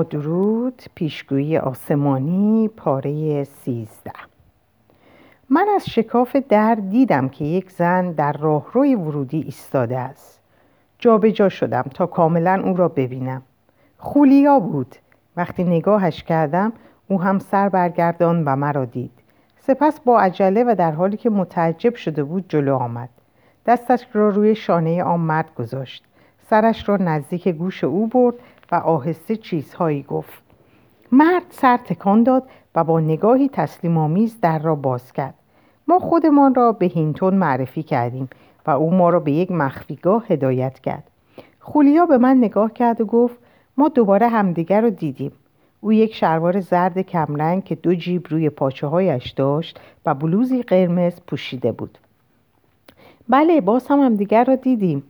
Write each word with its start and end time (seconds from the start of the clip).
درود 0.00 0.82
پیشگویی 0.94 1.58
آسمانی 1.58 2.70
پاره 2.76 3.44
سیزده. 3.44 4.12
من 5.50 5.66
از 5.76 5.90
شکاف 5.90 6.36
در 6.36 6.74
دیدم 6.74 7.28
که 7.28 7.44
یک 7.44 7.70
زن 7.70 8.12
در 8.12 8.32
راهروی 8.32 8.94
ورودی 8.94 9.40
ایستاده 9.40 9.98
است. 9.98 10.40
جابجا 10.98 11.30
جا 11.30 11.48
شدم 11.48 11.82
تا 11.82 12.06
کاملا 12.06 12.62
او 12.64 12.76
را 12.76 12.88
ببینم. 12.88 13.42
خولیا 13.98 14.60
بود. 14.60 14.96
وقتی 15.36 15.64
نگاهش 15.64 16.22
کردم 16.22 16.72
او 17.08 17.22
هم 17.22 17.38
سر 17.38 17.68
برگردان 17.68 18.44
و 18.44 18.56
مرا 18.56 18.84
دید. 18.84 19.12
سپس 19.58 20.00
با 20.00 20.20
عجله 20.20 20.64
و 20.64 20.74
در 20.78 20.92
حالی 20.92 21.16
که 21.16 21.30
متعجب 21.30 21.94
شده 21.94 22.24
بود 22.24 22.44
جلو 22.48 22.76
آمد. 22.76 23.08
دستش 23.66 24.06
را 24.12 24.28
روی 24.28 24.54
شانه 24.54 25.02
آن 25.02 25.20
مرد 25.20 25.54
گذاشت. 25.54 26.04
سرش 26.50 26.88
را 26.88 26.96
نزدیک 26.96 27.48
گوش 27.48 27.84
او 27.84 28.06
برد 28.06 28.34
و 28.72 28.74
آهسته 28.74 29.36
چیزهایی 29.36 30.02
گفت. 30.02 30.42
مرد 31.12 31.42
سر 31.50 31.76
تکان 31.76 32.22
داد 32.22 32.42
و 32.74 32.84
با 32.84 33.00
نگاهی 33.00 33.48
تسلیم 33.48 33.98
آمیز 33.98 34.40
در 34.40 34.58
را 34.58 34.74
باز 34.74 35.12
کرد. 35.12 35.34
ما 35.88 35.98
خودمان 35.98 36.54
را 36.54 36.72
به 36.72 36.86
هینتون 36.86 37.34
معرفی 37.34 37.82
کردیم 37.82 38.28
و 38.66 38.70
او 38.70 38.94
ما 38.94 39.10
را 39.10 39.20
به 39.20 39.32
یک 39.32 39.50
مخفیگاه 39.50 40.24
هدایت 40.28 40.78
کرد. 40.78 41.04
خولیا 41.60 42.06
به 42.06 42.18
من 42.18 42.36
نگاه 42.36 42.72
کرد 42.72 43.00
و 43.00 43.04
گفت 43.04 43.36
ما 43.76 43.88
دوباره 43.88 44.28
همدیگر 44.28 44.80
را 44.80 44.90
دیدیم. 44.90 45.32
او 45.80 45.92
یک 45.92 46.14
شلوار 46.14 46.60
زرد 46.60 47.00
کمرنگ 47.00 47.64
که 47.64 47.74
دو 47.74 47.94
جیب 47.94 48.26
روی 48.30 48.50
پاچه 48.50 48.86
هایش 48.86 49.30
داشت 49.30 49.80
و 50.06 50.14
بلوزی 50.14 50.62
قرمز 50.62 51.20
پوشیده 51.26 51.72
بود. 51.72 51.98
بله 53.28 53.60
باز 53.60 53.86
هم 53.86 54.00
همدیگر 54.00 54.44
را 54.44 54.54
دیدیم. 54.54 55.02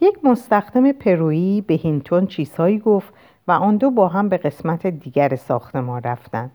یک 0.00 0.24
مستخدم 0.24 0.92
پرویی 0.92 1.60
به 1.60 1.74
هینتون 1.74 2.26
چیزهایی 2.26 2.78
گفت 2.78 3.14
و 3.48 3.52
آن 3.52 3.76
دو 3.76 3.90
با 3.90 4.08
هم 4.08 4.28
به 4.28 4.36
قسمت 4.36 4.86
دیگر 4.86 5.36
ساختمان 5.36 6.02
رفتند. 6.02 6.50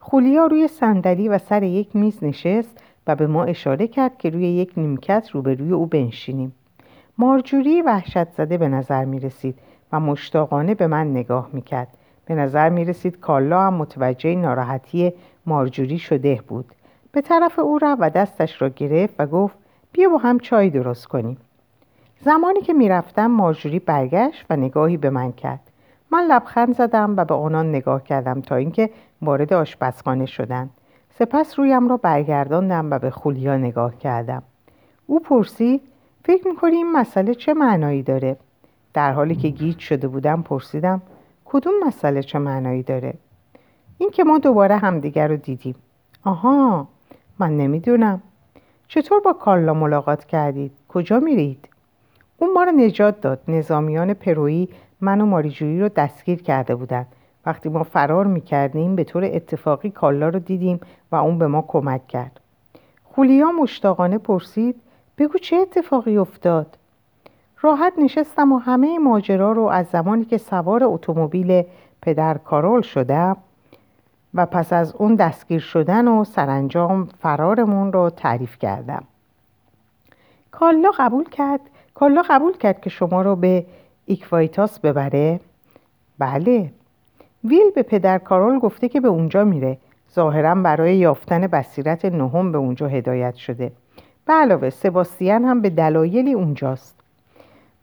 خولیا 0.00 0.46
روی 0.46 0.68
صندلی 0.68 1.28
و 1.28 1.38
سر 1.38 1.62
یک 1.62 1.96
میز 1.96 2.24
نشست 2.24 2.82
و 3.06 3.16
به 3.16 3.26
ما 3.26 3.44
اشاره 3.44 3.86
کرد 3.86 4.18
که 4.18 4.30
روی 4.30 4.48
یک 4.48 4.72
نیمکت 4.76 5.30
روبروی 5.32 5.72
او 5.72 5.86
بنشینیم. 5.86 6.54
مارجوری 7.18 7.82
وحشت 7.82 8.30
زده 8.30 8.58
به 8.58 8.68
نظر 8.68 9.04
می 9.04 9.20
رسید 9.20 9.58
و 9.92 10.00
مشتاقانه 10.00 10.74
به 10.74 10.86
من 10.86 11.10
نگاه 11.10 11.50
می 11.52 11.62
کرد. 11.62 11.88
به 12.26 12.34
نظر 12.34 12.68
می 12.68 12.84
رسید 12.84 13.20
کالا 13.20 13.60
هم 13.60 13.74
متوجه 13.74 14.34
ناراحتی 14.34 15.12
مارجوری 15.46 15.98
شده 15.98 16.40
بود. 16.48 16.64
به 17.12 17.20
طرف 17.20 17.58
او 17.58 17.78
را 17.78 17.96
و 18.00 18.10
دستش 18.10 18.62
را 18.62 18.68
گرفت 18.68 19.14
و 19.18 19.26
گفت 19.26 19.56
بیا 19.92 20.08
با 20.08 20.18
هم 20.18 20.38
چای 20.38 20.70
درست 20.70 21.06
کنیم. 21.06 21.36
زمانی 22.20 22.60
که 22.60 22.72
می‌رفتم 22.72 23.26
مارجوری 23.26 23.78
برگشت 23.78 24.46
و 24.50 24.56
نگاهی 24.56 24.96
به 24.96 25.10
من 25.10 25.32
کرد. 25.32 25.60
من 26.10 26.26
لبخند 26.30 26.74
زدم 26.74 27.14
و 27.16 27.24
به 27.24 27.34
آنان 27.34 27.68
نگاه 27.68 28.04
کردم 28.04 28.40
تا 28.40 28.54
اینکه 28.56 28.90
وارد 29.22 29.52
آشپزخانه 29.52 30.26
شدند. 30.26 30.70
سپس 31.18 31.58
رویم 31.58 31.88
را 31.88 31.96
برگرداندم 31.96 32.90
و 32.90 32.98
به 32.98 33.10
خولیا 33.10 33.56
نگاه 33.56 33.98
کردم. 33.98 34.42
او 35.06 35.20
پرسید 35.20 35.82
فکر 36.24 36.48
می‌کنی 36.48 36.76
این 36.76 36.92
مسئله 36.92 37.34
چه 37.34 37.54
معنایی 37.54 38.02
داره؟ 38.02 38.36
در 38.94 39.12
حالی 39.12 39.34
که 39.34 39.48
گیج 39.48 39.78
شده 39.78 40.08
بودم 40.08 40.42
پرسیدم 40.42 41.02
کدوم 41.44 41.72
مسئله 41.86 42.22
چه 42.22 42.38
معنایی 42.38 42.82
داره؟ 42.82 43.14
این 43.98 44.10
که 44.10 44.24
ما 44.24 44.38
دوباره 44.38 44.76
همدیگر 44.76 45.28
رو 45.28 45.36
دیدیم. 45.36 45.74
آها 46.24 46.88
من 47.38 47.56
نمی‌دونم. 47.56 48.22
چطور 48.88 49.20
با 49.20 49.32
کارلا 49.32 49.74
ملاقات 49.74 50.24
کردید؟ 50.24 50.72
کجا 50.88 51.18
میرید؟ 51.18 51.68
اون 52.44 52.52
ما 52.52 52.64
رو 52.64 52.72
نجات 52.72 53.20
داد. 53.20 53.40
نظامیان 53.48 54.14
پرویی 54.14 54.68
من 55.00 55.20
و 55.20 55.26
ماریجویی 55.26 55.80
رو 55.80 55.88
دستگیر 55.88 56.42
کرده 56.42 56.74
بودند 56.74 57.06
وقتی 57.46 57.68
ما 57.68 57.82
فرار 57.82 58.26
می‌کردیم 58.26 58.96
به 58.96 59.04
طور 59.04 59.24
اتفاقی 59.24 59.90
کالا 59.90 60.28
رو 60.28 60.38
دیدیم 60.38 60.80
و 61.12 61.16
اون 61.16 61.38
به 61.38 61.46
ما 61.46 61.64
کمک 61.68 62.08
کرد. 62.08 62.40
خولیا 63.04 63.52
مشتاقانه 63.52 64.18
پرسید 64.18 64.76
بگو 65.18 65.38
چه 65.38 65.56
اتفاقی 65.56 66.16
افتاد؟ 66.16 66.78
راحت 67.60 67.92
نشستم 67.98 68.52
و 68.52 68.58
همه 68.58 68.98
ماجرا 68.98 69.52
رو 69.52 69.62
از 69.62 69.86
زمانی 69.86 70.24
که 70.24 70.38
سوار 70.38 70.84
اتومبیل 70.84 71.62
پدر 72.02 72.38
کارول 72.38 72.82
شدم 72.82 73.36
و 74.34 74.46
پس 74.46 74.72
از 74.72 74.94
اون 74.94 75.14
دستگیر 75.14 75.60
شدن 75.60 76.08
و 76.08 76.24
سرانجام 76.24 77.08
فرارمون 77.20 77.92
رو 77.92 78.10
تعریف 78.10 78.58
کردم. 78.58 79.04
کالا 80.50 80.90
قبول 80.98 81.24
کرد 81.24 81.60
کالا 81.94 82.22
قبول 82.28 82.56
کرد 82.56 82.80
که 82.80 82.90
شما 82.90 83.22
رو 83.22 83.36
به 83.36 83.66
ایکوایتاس 84.06 84.78
ببره. 84.78 85.40
بله. 86.18 86.70
ویل 87.44 87.70
به 87.74 87.82
پدر 87.82 88.18
کارول 88.18 88.58
گفته 88.58 88.88
که 88.88 89.00
به 89.00 89.08
اونجا 89.08 89.44
میره. 89.44 89.78
ظاهرا 90.14 90.54
برای 90.54 90.96
یافتن 90.96 91.46
بصیرت 91.46 92.04
نهم 92.04 92.52
به 92.52 92.58
اونجا 92.58 92.88
هدایت 92.88 93.34
شده. 93.34 93.72
به 94.26 94.32
علاوه 94.32 94.70
سباستیان 94.70 95.44
هم 95.44 95.60
به 95.60 95.70
دلایلی 95.70 96.32
اونجاست. 96.32 96.94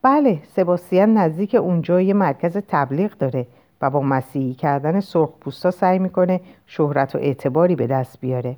بله 0.01 0.39
سباستیان 0.55 1.13
نزدیک 1.13 1.55
اونجا 1.55 2.01
یه 2.01 2.13
مرکز 2.13 2.57
تبلیغ 2.57 3.17
داره 3.17 3.47
و 3.81 3.89
با 3.89 4.01
مسیحی 4.01 4.53
کردن 4.53 4.99
سرخپوستا 4.99 5.71
سعی 5.71 5.99
می‌کنه 5.99 6.41
شهرت 6.67 7.15
و 7.15 7.17
اعتباری 7.17 7.75
به 7.75 7.87
دست 7.87 8.19
بیاره. 8.19 8.55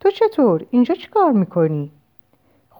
تو 0.00 0.10
چطور؟ 0.10 0.64
اینجا 0.70 0.94
چی 0.94 1.08
کار 1.08 1.32
می‌کنی؟ 1.32 1.90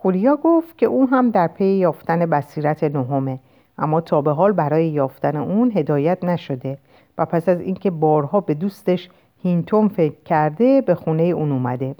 خولیا 0.03 0.37
گفت 0.37 0.79
که 0.79 0.87
او 0.87 1.09
هم 1.09 1.31
در 1.31 1.47
پی 1.47 1.65
یافتن 1.65 2.27
بصیرت 2.27 2.85
نهمه 2.85 3.39
اما 3.79 4.01
تا 4.01 4.23
به 4.23 4.33
حال 4.33 4.53
برای 4.53 4.89
یافتن 4.89 5.37
اون 5.37 5.73
هدایت 5.75 6.25
نشده 6.25 6.79
و 7.19 7.27
پس 7.27 7.49
از 7.49 7.61
اینکه 7.61 7.91
بارها 7.91 8.41
به 8.41 8.55
دوستش 8.55 9.11
هینتون 9.43 9.89
فکر 9.89 10.23
کرده 10.25 10.81
به 10.81 10.95
خونه 10.95 11.23
اون 11.23 11.53
اومده. 11.53 11.95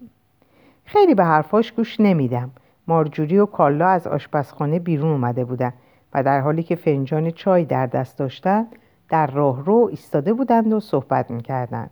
خیلی 0.85 1.15
به 1.15 1.25
حرفاش 1.25 1.73
گوش 1.73 2.01
نمیدم. 2.01 2.51
مارجوری 2.89 3.39
و 3.39 3.47
کالا 3.47 3.87
از 3.87 4.07
آشپزخانه 4.07 4.79
بیرون 4.79 5.11
اومده 5.11 5.45
بودن 5.45 5.73
و 6.15 6.23
در 6.23 6.41
حالی 6.41 6.63
که 6.63 6.77
فنجان 6.77 7.31
چای 7.31 7.65
در 7.65 7.87
دست 7.87 8.19
داشتن 8.19 8.67
در 9.09 9.27
راه 9.27 9.65
رو 9.65 9.89
ایستاده 9.91 10.33
بودند 10.33 10.73
و 10.73 10.81
صحبت 10.81 11.31
می‌کردند 11.31 11.91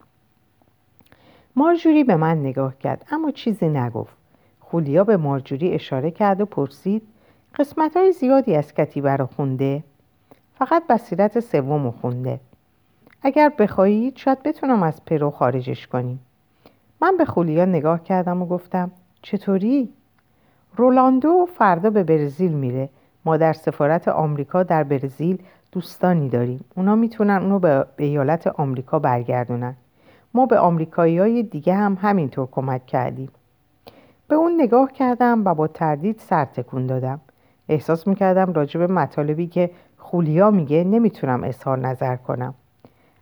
مارجوری 1.57 2.05
به 2.05 2.17
من 2.17 2.39
نگاه 2.41 2.79
کرد 2.79 3.07
اما 3.13 3.31
چیزی 3.31 3.69
نگفت. 3.69 4.20
خولیا 4.71 5.05
به 5.05 5.17
مارجوری 5.17 5.73
اشاره 5.73 6.11
کرد 6.11 6.41
و 6.41 6.47
پرسید 6.47 7.03
قسمت 7.55 7.97
های 7.97 8.13
زیادی 8.13 8.55
از 8.55 8.75
کتیبه 8.75 9.17
رو 9.17 9.27
خونده؟ 9.27 9.85
فقط 10.55 10.87
بصیرت 10.87 11.41
سوم 11.41 11.91
خونده. 11.91 12.41
اگر 13.23 13.53
بخواهید 13.59 14.17
شاید 14.17 14.43
بتونم 14.43 14.83
از 14.83 15.05
پرو 15.05 15.31
خارجش 15.31 15.87
کنیم. 15.87 16.21
من 17.03 17.17
به 17.17 17.25
خولیا 17.25 17.65
نگاه 17.65 18.03
کردم 18.03 18.43
و 18.43 18.47
گفتم 18.47 18.91
چطوری؟ 19.23 19.89
رولاندو 20.77 21.49
فردا 21.55 21.91
به 21.91 22.03
برزیل 22.03 22.53
میره. 22.53 22.89
ما 23.25 23.37
در 23.37 23.53
سفارت 23.53 24.09
آمریکا 24.09 24.63
در 24.63 24.83
برزیل 24.83 25.43
دوستانی 25.73 26.29
داریم. 26.29 26.65
اونا 26.77 26.95
می‌تونن 26.97 27.43
اونو 27.43 27.59
به 27.59 27.87
ایالت 27.97 28.47
آمریکا 28.47 28.99
برگردونن. 28.99 29.77
ما 30.35 30.47
به 30.47 30.59
آمریکایی 30.59 31.19
های 31.19 31.43
دیگه 31.43 31.75
هم 31.75 31.99
همینطور 32.01 32.49
کمک 32.51 32.87
کردیم. 32.87 33.29
به 34.31 34.37
اون 34.37 34.61
نگاه 34.61 34.93
کردم 34.93 35.45
و 35.45 35.55
با 35.55 35.67
تردید 35.67 36.19
سر 36.19 36.45
تکون 36.45 36.87
دادم. 36.87 37.21
احساس 37.69 38.07
می‌کردم 38.07 38.53
راجع 38.53 38.81
به 38.81 38.93
مطالبی 38.93 39.47
که 39.47 39.71
خولیا 39.99 40.51
میگه 40.51 40.85
نمی‌تونم 40.85 41.45
اظهار 41.45 41.79
نظر 41.79 42.17
کنم. 42.17 42.55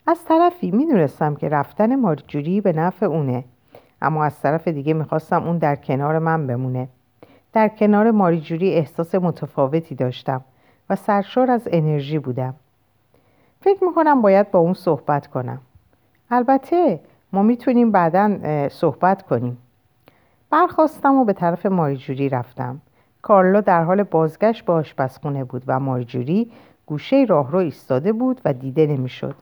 از 0.06 0.24
طرفی 0.24 0.70
می‌دونستم 0.70 1.34
که 1.34 1.48
رفتن 1.48 1.96
مارجوری 1.96 2.60
به 2.60 2.72
نفع 2.72 3.06
اونه. 3.06 3.44
اما 4.02 4.24
از 4.24 4.40
طرف 4.40 4.68
دیگه 4.68 4.94
می‌خواستم 4.94 5.44
اون 5.44 5.58
در 5.58 5.76
کنار 5.76 6.18
من 6.18 6.46
بمونه. 6.46 6.88
در 7.52 7.68
کنار 7.68 8.10
ماریجوری 8.10 8.74
احساس 8.74 9.14
متفاوتی 9.14 9.94
داشتم 9.94 10.44
و 10.90 10.96
سرشار 10.96 11.50
از 11.50 11.68
انرژی 11.72 12.18
بودم. 12.18 12.54
فکر 13.60 13.84
می‌کنم 13.84 14.22
باید 14.22 14.50
با 14.50 14.58
اون 14.58 14.74
صحبت 14.74 15.26
کنم. 15.26 15.60
البته 16.30 17.00
ما 17.32 17.42
می‌تونیم 17.42 17.92
بعدا 17.92 18.38
صحبت 18.68 19.22
کنیم. 19.22 19.58
برخواستم 20.50 21.14
و 21.14 21.24
به 21.24 21.32
طرف 21.32 21.66
ماریجوری 21.66 22.28
رفتم 22.28 22.80
کارلو 23.22 23.60
در 23.60 23.84
حال 23.84 24.02
بازگشت 24.02 24.64
به 24.64 24.72
آشپزخونه 24.72 25.44
بود 25.44 25.62
و 25.66 25.80
ماریجوری 25.80 26.50
گوشه 26.86 27.26
راهرو 27.28 27.58
ایستاده 27.58 28.12
بود 28.12 28.40
و 28.44 28.52
دیده 28.52 28.86
نمی‌شد 28.86 29.34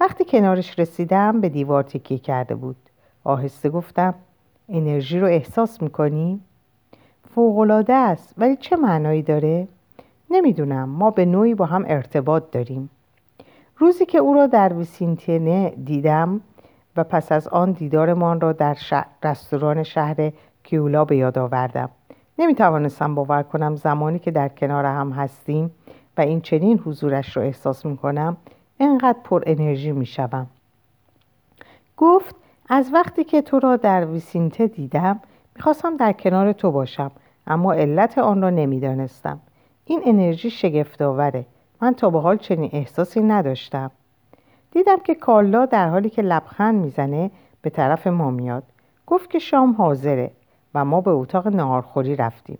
وقتی 0.00 0.24
کنارش 0.24 0.78
رسیدم 0.78 1.40
به 1.40 1.48
دیوار 1.48 1.82
تکیه 1.82 2.18
کرده 2.18 2.54
بود 2.54 2.76
آهسته 3.24 3.70
گفتم 3.70 4.14
انرژی 4.68 5.20
رو 5.20 5.26
احساس 5.26 5.82
می‌کنی؟ 5.82 6.40
فوقالعاده 7.34 7.94
است 7.94 8.34
ولی 8.38 8.56
چه 8.56 8.76
معنایی 8.76 9.22
داره؟ 9.22 9.68
نمی‌دونم 10.30 10.88
ما 10.88 11.10
به 11.10 11.24
نوعی 11.24 11.54
با 11.54 11.64
هم 11.64 11.84
ارتباط 11.88 12.42
داریم 12.52 12.90
روزی 13.78 14.06
که 14.06 14.18
او 14.18 14.34
را 14.34 14.46
در 14.46 14.72
ویسینتینه 14.72 15.70
دیدم 15.84 16.40
و 16.96 17.04
پس 17.04 17.32
از 17.32 17.48
آن 17.48 17.72
دیدارمان 17.72 18.40
را 18.40 18.52
در 18.52 18.76
رستوران 19.22 19.82
شهر 19.82 20.32
کیولا 20.62 21.04
به 21.04 21.16
یاد 21.16 21.38
آوردم. 21.38 21.88
نمی 22.38 22.54
توانستم 22.54 23.14
باور 23.14 23.42
کنم 23.42 23.76
زمانی 23.76 24.18
که 24.18 24.30
در 24.30 24.48
کنار 24.48 24.84
هم 24.84 25.10
هستیم 25.10 25.70
و 26.16 26.20
این 26.20 26.40
چنین 26.40 26.78
حضورش 26.78 27.36
را 27.36 27.42
احساس 27.42 27.86
می 27.86 27.96
کنم 27.96 28.36
انقدر 28.80 29.18
پر 29.24 29.42
انرژی 29.46 29.92
می 29.92 30.06
شوم. 30.06 30.46
گفت 31.96 32.36
از 32.68 32.90
وقتی 32.92 33.24
که 33.24 33.42
تو 33.42 33.58
را 33.58 33.76
در 33.76 34.06
ویسینته 34.06 34.66
دیدم 34.66 35.20
می‌خواستم 35.56 35.96
در 35.96 36.12
کنار 36.12 36.52
تو 36.52 36.70
باشم 36.70 37.10
اما 37.46 37.72
علت 37.72 38.18
آن 38.18 38.42
را 38.42 38.50
نمی‌دانستم. 38.50 39.40
این 39.84 40.02
انرژی 40.04 40.50
شگفتآوره. 40.50 41.46
من 41.82 41.94
تا 41.94 42.10
به 42.10 42.20
حال 42.20 42.36
چنین 42.36 42.70
احساسی 42.72 43.22
نداشتم. 43.22 43.90
دیدم 44.74 44.98
که 45.04 45.14
کارلا 45.14 45.66
در 45.66 45.88
حالی 45.88 46.10
که 46.10 46.22
لبخند 46.22 46.84
می‌زنه 46.84 47.30
به 47.62 47.70
طرف 47.70 48.06
ما 48.06 48.30
میاد. 48.30 48.62
گفت 49.06 49.30
که 49.30 49.38
شام 49.38 49.72
حاضره 49.72 50.30
و 50.74 50.84
ما 50.84 51.00
به 51.00 51.10
اتاق 51.10 51.48
نهارخوری 51.48 52.16
رفتیم. 52.16 52.58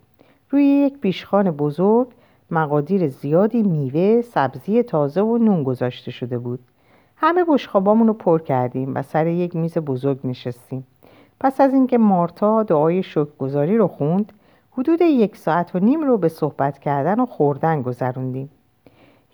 روی 0.49 0.63
یک 0.63 0.97
پیشخان 0.97 1.51
بزرگ 1.51 2.07
مقادیر 2.51 3.07
زیادی 3.07 3.63
میوه، 3.63 4.21
سبزی 4.21 4.83
تازه 4.83 5.21
و 5.21 5.37
نون 5.37 5.63
گذاشته 5.63 6.11
شده 6.11 6.37
بود. 6.37 6.59
همه 7.15 7.43
بشخابامون 7.43 8.07
رو 8.07 8.13
پر 8.13 8.41
کردیم 8.41 8.95
و 8.95 9.01
سر 9.01 9.27
یک 9.27 9.55
میز 9.55 9.77
بزرگ 9.77 10.19
نشستیم. 10.23 10.87
پس 11.39 11.61
از 11.61 11.73
اینکه 11.73 11.97
مارتا 11.97 12.63
دعای 12.63 13.03
شکرگزاری 13.03 13.77
رو 13.77 13.87
خوند 13.87 14.33
حدود 14.71 15.01
یک 15.01 15.37
ساعت 15.37 15.75
و 15.75 15.79
نیم 15.79 16.01
رو 16.01 16.17
به 16.17 16.29
صحبت 16.29 16.79
کردن 16.79 17.19
و 17.19 17.25
خوردن 17.25 17.81
گذروندیم. 17.81 18.49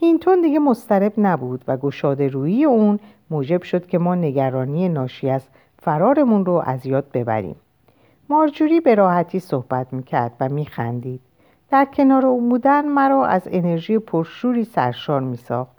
هینتون 0.01 0.41
دیگه 0.41 0.59
مسترب 0.59 1.13
نبود 1.17 1.63
و 1.67 1.77
گشاده 1.77 2.27
روی 2.27 2.65
اون 2.65 2.99
موجب 3.29 3.63
شد 3.63 3.87
که 3.87 3.97
ما 3.97 4.15
نگرانی 4.15 4.89
ناشی 4.89 5.29
از 5.29 5.41
فرارمون 5.81 6.45
رو 6.45 6.63
از 6.65 6.85
یاد 6.85 7.05
ببریم. 7.13 7.55
مارجوری 8.29 8.79
به 8.79 8.95
راحتی 8.95 9.39
صحبت 9.39 9.93
می‌کرد 9.93 10.31
و 10.39 10.49
میخندید. 10.49 11.21
در 11.69 11.85
کنار 11.85 12.25
او 12.25 12.49
بودن 12.49 12.85
مرا 12.85 13.25
از 13.25 13.41
انرژی 13.51 13.99
پرشوری 13.99 14.63
سرشار 14.63 15.21
میساخت. 15.21 15.77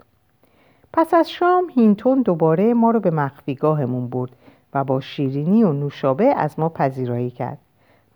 پس 0.93 1.13
از 1.13 1.29
شام 1.29 1.69
هینتون 1.75 2.21
دوباره 2.21 2.73
ما 2.73 2.91
رو 2.91 2.99
به 2.99 3.11
مخفیگاهمون 3.11 4.07
برد 4.07 4.31
و 4.73 4.83
با 4.83 4.99
شیرینی 4.99 5.63
و 5.63 5.73
نوشابه 5.73 6.25
از 6.25 6.59
ما 6.59 6.69
پذیرایی 6.69 7.29
کرد. 7.29 7.57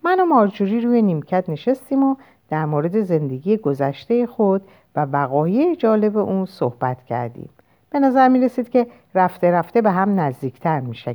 من 0.02 0.20
و 0.20 0.24
مارجوری 0.24 0.80
روی 0.80 1.02
نیمکت 1.02 1.48
نشستیم 1.48 2.02
و 2.02 2.16
در 2.50 2.64
مورد 2.64 3.00
زندگی 3.00 3.56
گذشته 3.56 4.26
خود 4.26 4.62
و 4.98 5.04
وقایع 5.04 5.74
جالب 5.74 6.18
اون 6.18 6.44
صحبت 6.44 7.04
کردیم 7.04 7.48
به 7.90 7.98
نظر 7.98 8.28
می 8.28 8.40
رسید 8.40 8.68
که 8.68 8.86
رفته 9.14 9.50
رفته 9.50 9.82
به 9.82 9.90
هم 9.90 10.20
نزدیکتر 10.20 10.80
میشن 10.80 11.14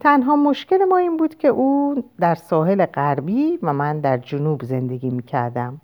تنها 0.00 0.36
مشکل 0.36 0.84
ما 0.84 0.96
این 0.96 1.16
بود 1.16 1.38
که 1.38 1.48
او 1.48 2.04
در 2.20 2.34
ساحل 2.34 2.86
غربی 2.86 3.58
و 3.62 3.72
من 3.72 4.00
در 4.00 4.16
جنوب 4.16 4.64
زندگی 4.64 5.10
می 5.10 5.22
کردم. 5.22 5.80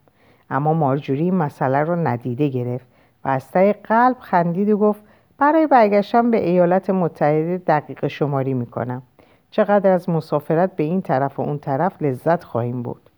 اما 0.51 0.75
مارجوری 0.75 1.31
مسئله 1.31 1.79
رو 1.79 1.97
ندیده 1.97 2.49
گرفت 2.49 2.87
و 3.25 3.29
از 3.29 3.51
طریق 3.51 3.77
قلب 3.85 4.17
خندید 4.21 4.71
و 4.71 4.79
گفت 4.79 5.03
برای 5.39 5.67
برگشتن 5.67 6.31
به 6.31 6.49
ایالات 6.49 6.91
متحده 6.91 7.63
دقیق 7.67 8.07
شماری 8.07 8.55
می 8.55 8.67
کنم. 8.67 9.03
چقدر 9.51 9.91
از 9.91 10.11
مسافرت 10.11 10.77
به 10.77 10.85
این 10.85 11.03
طرف 11.03 11.39
و 11.39 11.43
اون 11.43 11.59
طرف 11.59 12.03
لذت 12.03 12.45
خواهیم 12.45 12.83
بود. 12.83 13.11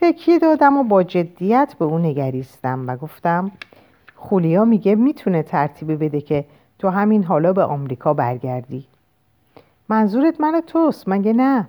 تکیه 0.00 0.38
دادم 0.38 0.76
و 0.76 0.82
با 0.82 1.02
جدیت 1.02 1.74
به 1.78 1.84
اون 1.84 2.04
نگریستم 2.04 2.84
و 2.86 2.96
گفتم 2.96 3.50
خولیا 4.16 4.64
میگه 4.64 4.94
می‌تونه 4.94 5.42
ترتیب 5.42 6.04
بده 6.04 6.20
که 6.20 6.44
تو 6.78 6.88
همین 6.88 7.24
حالا 7.24 7.52
به 7.52 7.64
آمریکا 7.64 8.14
برگردی. 8.14 8.84
منظورت 9.88 10.40
من 10.40 10.62
توست 10.66 11.08
مگه 11.08 11.32
نه؟ 11.32 11.68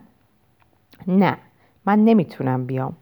نه 1.07 1.37
من 1.85 2.05
نمی‌تونم 2.05 2.65
بیام. 2.65 2.93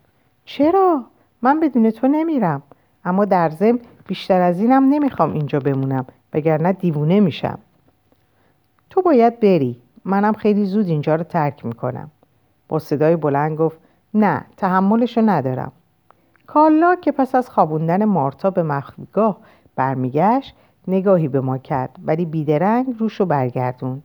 چرا؟ 0.45 1.03
من 1.41 1.59
بدون 1.59 1.91
تو 1.91 2.07
نمیرم. 2.07 2.61
اما 3.05 3.25
در 3.25 3.49
ضمن 3.49 3.79
بیشتر 4.07 4.41
از 4.41 4.59
اینم 4.59 4.83
نمی‌خوام 4.83 5.33
اینجا 5.33 5.59
بمونم 5.59 6.05
وگرنه 6.33 6.73
دیوونه 6.73 7.19
میشم 7.19 7.59
تو 8.89 9.01
باید 9.01 9.39
بری 9.39 9.77
منم 10.05 10.33
خیلی 10.33 10.65
زود 10.65 10.87
اینجا 10.87 11.15
رو 11.15 11.23
ترک 11.23 11.65
می‌کنم 11.65 12.11
با 12.67 12.79
صدای 12.79 13.15
بلند 13.15 13.57
گفت 13.57 13.79
نه 14.13 14.45
تحملشو 14.57 15.21
ندارم. 15.21 15.71
کالا 16.47 16.95
که 16.95 17.11
پس 17.11 17.35
از 17.35 17.49
خوابوندن 17.49 18.05
مارتا 18.05 18.49
به 18.49 18.63
مخفیگاه 18.63 19.37
برمیگشت 19.75 20.55
نگاهی 20.87 21.27
به 21.27 21.41
ما 21.41 21.57
کرد 21.57 21.95
ولی 22.05 22.25
بیدرنگ 22.25 22.95
روشو 22.99 23.25
برگردون 23.25 24.01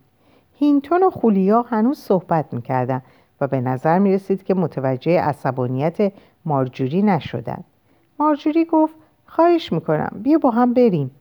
هینتون 0.53 1.03
و 1.03 1.09
خولیا 1.09 1.61
هنوز 1.61 1.99
صحبت 1.99 2.53
می‌کردن 2.53 3.01
و 3.41 3.47
به 3.47 3.61
نظر 3.61 3.99
می‌رسید 3.99 4.43
که 4.43 4.53
متوجه 4.53 5.21
عصبانیت 5.21 6.13
مارجوری 6.45 7.01
نشدن. 7.01 7.63
مارجوری 8.19 8.65
گفت 8.65 8.95
خواهش 9.25 9.73
می‌کنم 9.73 10.11
بیا 10.21 10.37
با 10.37 10.51
هم 10.51 10.73
بریم. 10.73 11.11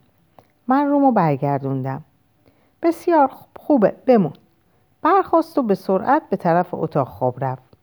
من 0.68 0.86
رومو 0.86 1.12
برگردوندم. 1.12 2.04
بسیار 2.82 3.30
خوبه 3.56 3.94
بمون. 4.06 4.32
برخواست 5.02 5.58
و 5.58 5.62
به 5.62 5.74
سرعت 5.74 6.22
به 6.30 6.36
طرف 6.36 6.74
اتاق 6.74 7.08
خواب 7.08 7.44
رفت. 7.44 7.73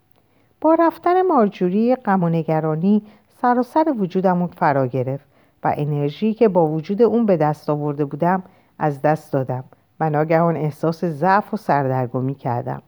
با 0.62 0.74
رفتن 0.74 1.22
مارجوری 1.22 1.96
غم 1.96 2.24
و 2.24 2.30
نگرانی 2.30 3.04
سراسر 3.42 3.94
وجودمون 3.98 4.48
فرا 4.48 4.88
گرفت 4.88 5.25
و 5.63 5.74
انرژی 5.78 6.34
که 6.34 6.48
با 6.48 6.68
وجود 6.68 7.02
اون 7.02 7.25
به 7.25 7.38
دست 7.38 7.69
آورده 7.69 8.06
بودم 8.06 8.44
از 8.80 9.02
دست 9.02 9.34
دادم 9.34 9.63
و 10.00 10.10
ناگهان 10.10 10.56
احساس 10.56 11.06
ضعف 11.06 11.54
و 11.54 11.58
سردرگمی 11.58 12.36
کردم. 12.36 12.81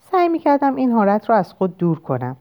سعی 0.00 0.28
می 0.28 0.38
کردم 0.38 0.74
این 0.74 0.92
حالت 0.92 1.30
را 1.30 1.36
از 1.36 1.52
خود 1.52 1.76
دور 1.76 2.00
کنم. 2.00 2.36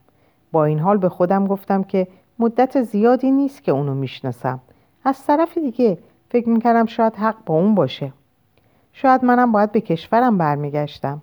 با 0.52 0.66
این 0.66 0.80
حال 0.80 0.98
به 0.98 1.10
خودم 1.10 1.48
گفتم 1.48 1.84
که 1.84 2.08
مدت 2.40 2.82
زیادی 2.82 3.32
نیست 3.32 3.64
که 3.64 3.72
اونو 3.72 3.94
می‌شناسم. 3.94 4.60
از 5.04 5.26
طرف 5.26 5.58
دیگه 5.58 5.98
فکر 6.30 6.50
می‌کردم 6.50 6.86
شاید 6.86 7.16
حق 7.16 7.36
با 7.46 7.56
اون 7.56 7.76
باشه. 7.76 8.14
شاید 8.94 9.26
منم 9.26 9.52
باید 9.52 9.72
به 9.72 9.82
کشورم 9.82 10.38
برمیگشتم. 10.38 11.22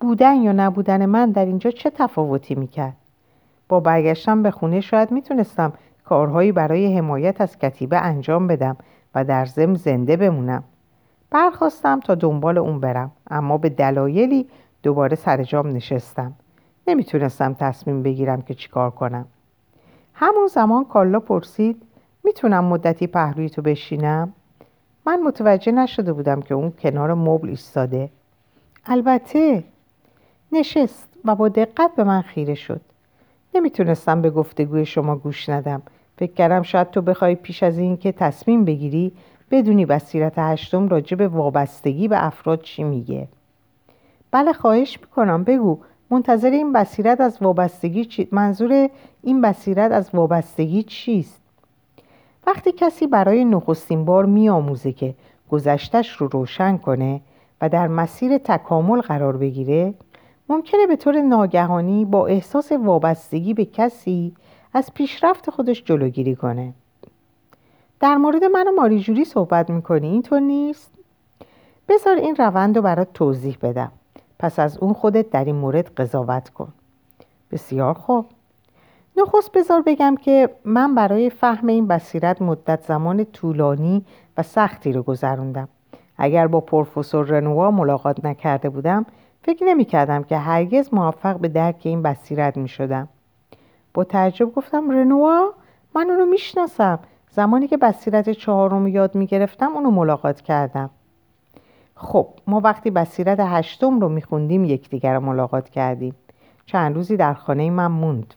بودن 0.00 0.34
یا 0.34 0.52
نبودن 0.52 1.06
من 1.06 1.30
در 1.30 1.44
اینجا 1.44 1.70
چه 1.70 1.90
تفاوتی 1.90 2.54
می‌کرد؟ 2.54 2.96
با 3.68 3.80
برگشتم 3.80 4.42
به 4.42 4.50
خونه 4.50 4.80
شاید 4.80 5.10
می‌تونستم 5.10 5.72
کارهایی 6.04 6.52
برای 6.52 6.98
حمایت 6.98 7.40
از 7.40 7.58
کتیبه 7.58 7.98
انجام 7.98 8.46
بدم 8.46 8.76
و 9.14 9.24
در 9.24 9.46
زم 9.46 9.74
زنده 9.74 10.16
بمونم. 10.16 10.64
برخواستم 11.30 12.00
تا 12.00 12.14
دنبال 12.14 12.58
اون 12.58 12.80
برم 12.80 13.10
اما 13.30 13.58
به 13.58 13.68
دلایلی 13.68 14.48
دوباره 14.82 15.16
سر 15.16 15.42
جام 15.42 15.68
نشستم. 15.68 16.32
نمی‌تونستم 16.88 17.54
تصمیم 17.54 18.02
بگیرم 18.02 18.42
که 18.42 18.54
چیکار 18.54 18.90
کنم. 18.90 19.26
همون 20.14 20.46
زمان 20.46 20.84
کالا 20.84 21.20
پرسید 21.20 21.82
می‌تونم 22.24 22.64
مدتی 22.64 23.06
پهلوی 23.06 23.50
تو 23.50 23.62
بشینم؟ 23.62 24.32
من 25.06 25.22
متوجه 25.22 25.72
نشده 25.72 26.12
بودم 26.12 26.42
که 26.42 26.54
اون 26.54 26.72
کنار 26.78 27.14
مبل 27.14 27.48
ایستاده. 27.48 28.10
البته 28.86 29.64
نشست 30.52 31.08
و 31.24 31.34
با 31.34 31.48
دقت 31.48 31.90
به 31.96 32.04
من 32.04 32.22
خیره 32.22 32.54
شد 32.54 32.80
نمی‌تونستم 33.54 34.22
به 34.22 34.30
گفتگوی 34.30 34.86
شما 34.86 35.16
گوش 35.16 35.48
ندم 35.48 35.82
فکر 36.18 36.32
کردم 36.32 36.62
شاید 36.62 36.90
تو 36.90 37.02
بخوای 37.02 37.34
پیش 37.34 37.62
از 37.62 37.78
این 37.78 37.96
که 37.96 38.12
تصمیم 38.12 38.64
بگیری 38.64 39.12
بدونی 39.50 39.86
بصیرت 39.86 40.32
هشتم 40.36 40.88
راجع 40.88 41.16
به 41.16 41.28
وابستگی 41.28 42.08
به 42.08 42.26
افراد 42.26 42.62
چی 42.62 42.84
میگه 42.84 43.28
بله 44.30 44.52
خواهش 44.52 45.00
می‌کنم 45.00 45.44
بگو 45.44 45.78
منتظر 46.10 46.50
این 46.50 46.72
بصیرت 46.72 47.20
از 47.20 47.38
وابستگی 47.40 48.04
چی؟ 48.04 48.28
منظور 48.32 48.88
این 49.22 49.40
بصیرت 49.40 49.92
از 49.92 50.10
وابستگی 50.14 50.82
چیست؟ 50.82 51.40
وقتی 52.46 52.72
کسی 52.72 53.06
برای 53.06 53.44
نخستین 53.44 54.04
بار 54.04 54.26
میآموزه 54.26 54.92
که 54.92 55.14
گذشتش 55.50 56.12
رو 56.12 56.28
روشن 56.28 56.76
کنه 56.76 57.20
و 57.60 57.68
در 57.68 57.88
مسیر 57.88 58.38
تکامل 58.38 59.00
قرار 59.00 59.36
بگیره 59.36 59.94
ممکنه 60.48 60.86
به 60.86 60.96
طور 60.96 61.20
ناگهانی 61.20 62.04
با 62.04 62.26
احساس 62.26 62.72
وابستگی 62.72 63.54
به 63.54 63.64
کسی 63.64 64.34
از 64.72 64.94
پیشرفت 64.94 65.50
خودش 65.50 65.84
جلوگیری 65.84 66.34
کنه. 66.34 66.72
در 68.00 68.16
مورد 68.16 68.44
من 68.44 68.68
و 68.68 68.70
ماری 68.70 69.00
جوری 69.00 69.24
صحبت 69.24 69.70
می‌کنی؟ 69.70 70.08
اینطور 70.08 70.40
نیست؟ 70.40 70.92
بذار 71.88 72.16
این 72.16 72.36
روند 72.36 72.76
رو 72.76 72.82
برات 72.82 73.12
توضیح 73.14 73.58
بدم. 73.62 73.92
پس 74.38 74.58
از 74.58 74.78
اون 74.78 74.92
خودت 74.92 75.30
در 75.30 75.44
این 75.44 75.54
مورد 75.54 75.94
قضاوت 75.94 76.48
کن. 76.48 76.72
بسیار 77.50 77.94
خوب. 77.94 78.26
نخست 79.16 79.52
بذار 79.52 79.82
بگم 79.82 80.14
که 80.16 80.50
من 80.64 80.94
برای 80.94 81.30
فهم 81.30 81.66
این 81.66 81.86
بصیرت 81.86 82.42
مدت 82.42 82.84
زمان 82.84 83.24
طولانی 83.24 84.04
و 84.36 84.42
سختی 84.42 84.92
رو 84.92 85.02
گذروندم. 85.02 85.68
اگر 86.18 86.46
با 86.46 86.60
پروفسور 86.60 87.26
رنوا 87.26 87.70
ملاقات 87.70 88.24
نکرده 88.24 88.68
بودم 88.68 89.06
فکر 89.46 89.64
نمی 89.64 89.84
کردم 89.84 90.22
که 90.22 90.36
هرگز 90.36 90.94
موفق 90.94 91.38
به 91.38 91.48
درک 91.48 91.80
این 91.84 92.02
بصیرت 92.02 92.56
می 92.56 92.68
شدم 92.68 93.08
با 93.94 94.04
تعجب 94.04 94.54
گفتم 94.54 94.90
رنوا 94.90 95.52
من 95.94 96.10
اونو 96.10 96.26
می‌شناسم. 96.26 96.98
زمانی 97.30 97.68
که 97.68 97.76
بصیرت 97.76 98.30
چهارم 98.30 98.86
یاد 98.86 99.14
می 99.14 99.26
گرفتم 99.26 99.72
اونو 99.72 99.90
ملاقات 99.90 100.40
کردم. 100.40 100.90
خب 101.94 102.28
ما 102.46 102.60
وقتی 102.60 102.90
بصیرت 102.90 103.40
هشتم 103.40 104.00
رو 104.00 104.08
میخوندیم 104.08 104.64
یکدیگر 104.64 105.14
رو 105.14 105.20
ملاقات 105.20 105.68
کردیم. 105.68 106.14
چند 106.66 106.94
روزی 106.94 107.16
در 107.16 107.34
خانه 107.34 107.70
من 107.70 107.86
موند. 107.86 108.34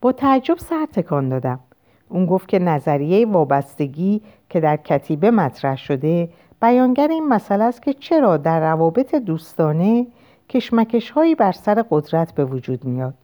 با 0.00 0.12
تعجب 0.12 0.58
سر 0.58 0.86
تکان 0.92 1.28
دادم. 1.28 1.60
اون 2.08 2.26
گفت 2.26 2.48
که 2.48 2.58
نظریه 2.58 3.26
وابستگی 3.26 4.22
که 4.48 4.60
در 4.60 4.76
کتیبه 4.76 5.30
مطرح 5.30 5.76
شده 5.76 6.28
بیانگر 6.62 7.08
این 7.08 7.28
مسئله 7.28 7.64
است 7.64 7.82
که 7.82 7.92
چرا 7.92 8.36
در 8.36 8.60
روابط 8.60 9.14
دوستانه 9.14 10.06
کشمکش 10.48 11.10
هایی 11.10 11.34
بر 11.34 11.52
سر 11.52 11.84
قدرت 11.90 12.34
به 12.34 12.44
وجود 12.44 12.84
میاد؟ 12.84 13.14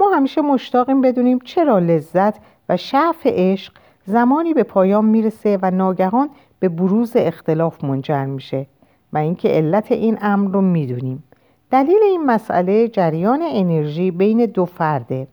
ما 0.00 0.10
همیشه 0.16 0.40
مشتاقیم 0.40 1.00
بدونیم 1.00 1.38
چرا 1.38 1.78
لذت 1.78 2.34
و 2.68 2.76
شعف 2.76 3.26
عشق 3.26 3.72
زمانی 4.06 4.54
به 4.54 4.62
پایان 4.62 5.04
می‌رسه 5.04 5.58
و 5.62 5.70
ناگهان 5.70 6.30
به 6.60 6.68
بروز 6.68 7.12
اختلاف 7.16 7.84
منجر 7.84 8.24
میشه 8.24 8.66
و 9.12 9.18
اینکه 9.18 9.48
علت 9.48 9.92
این 9.92 10.18
امر 10.20 10.52
رو 10.52 10.60
می‌دونیم. 10.60 11.24
دلیل 11.70 12.02
این 12.02 12.26
مسئله 12.26 12.88
جریان 12.88 13.42
انرژی 13.42 14.10
بین 14.10 14.46
دو 14.46 14.64
فرده. 14.64 15.28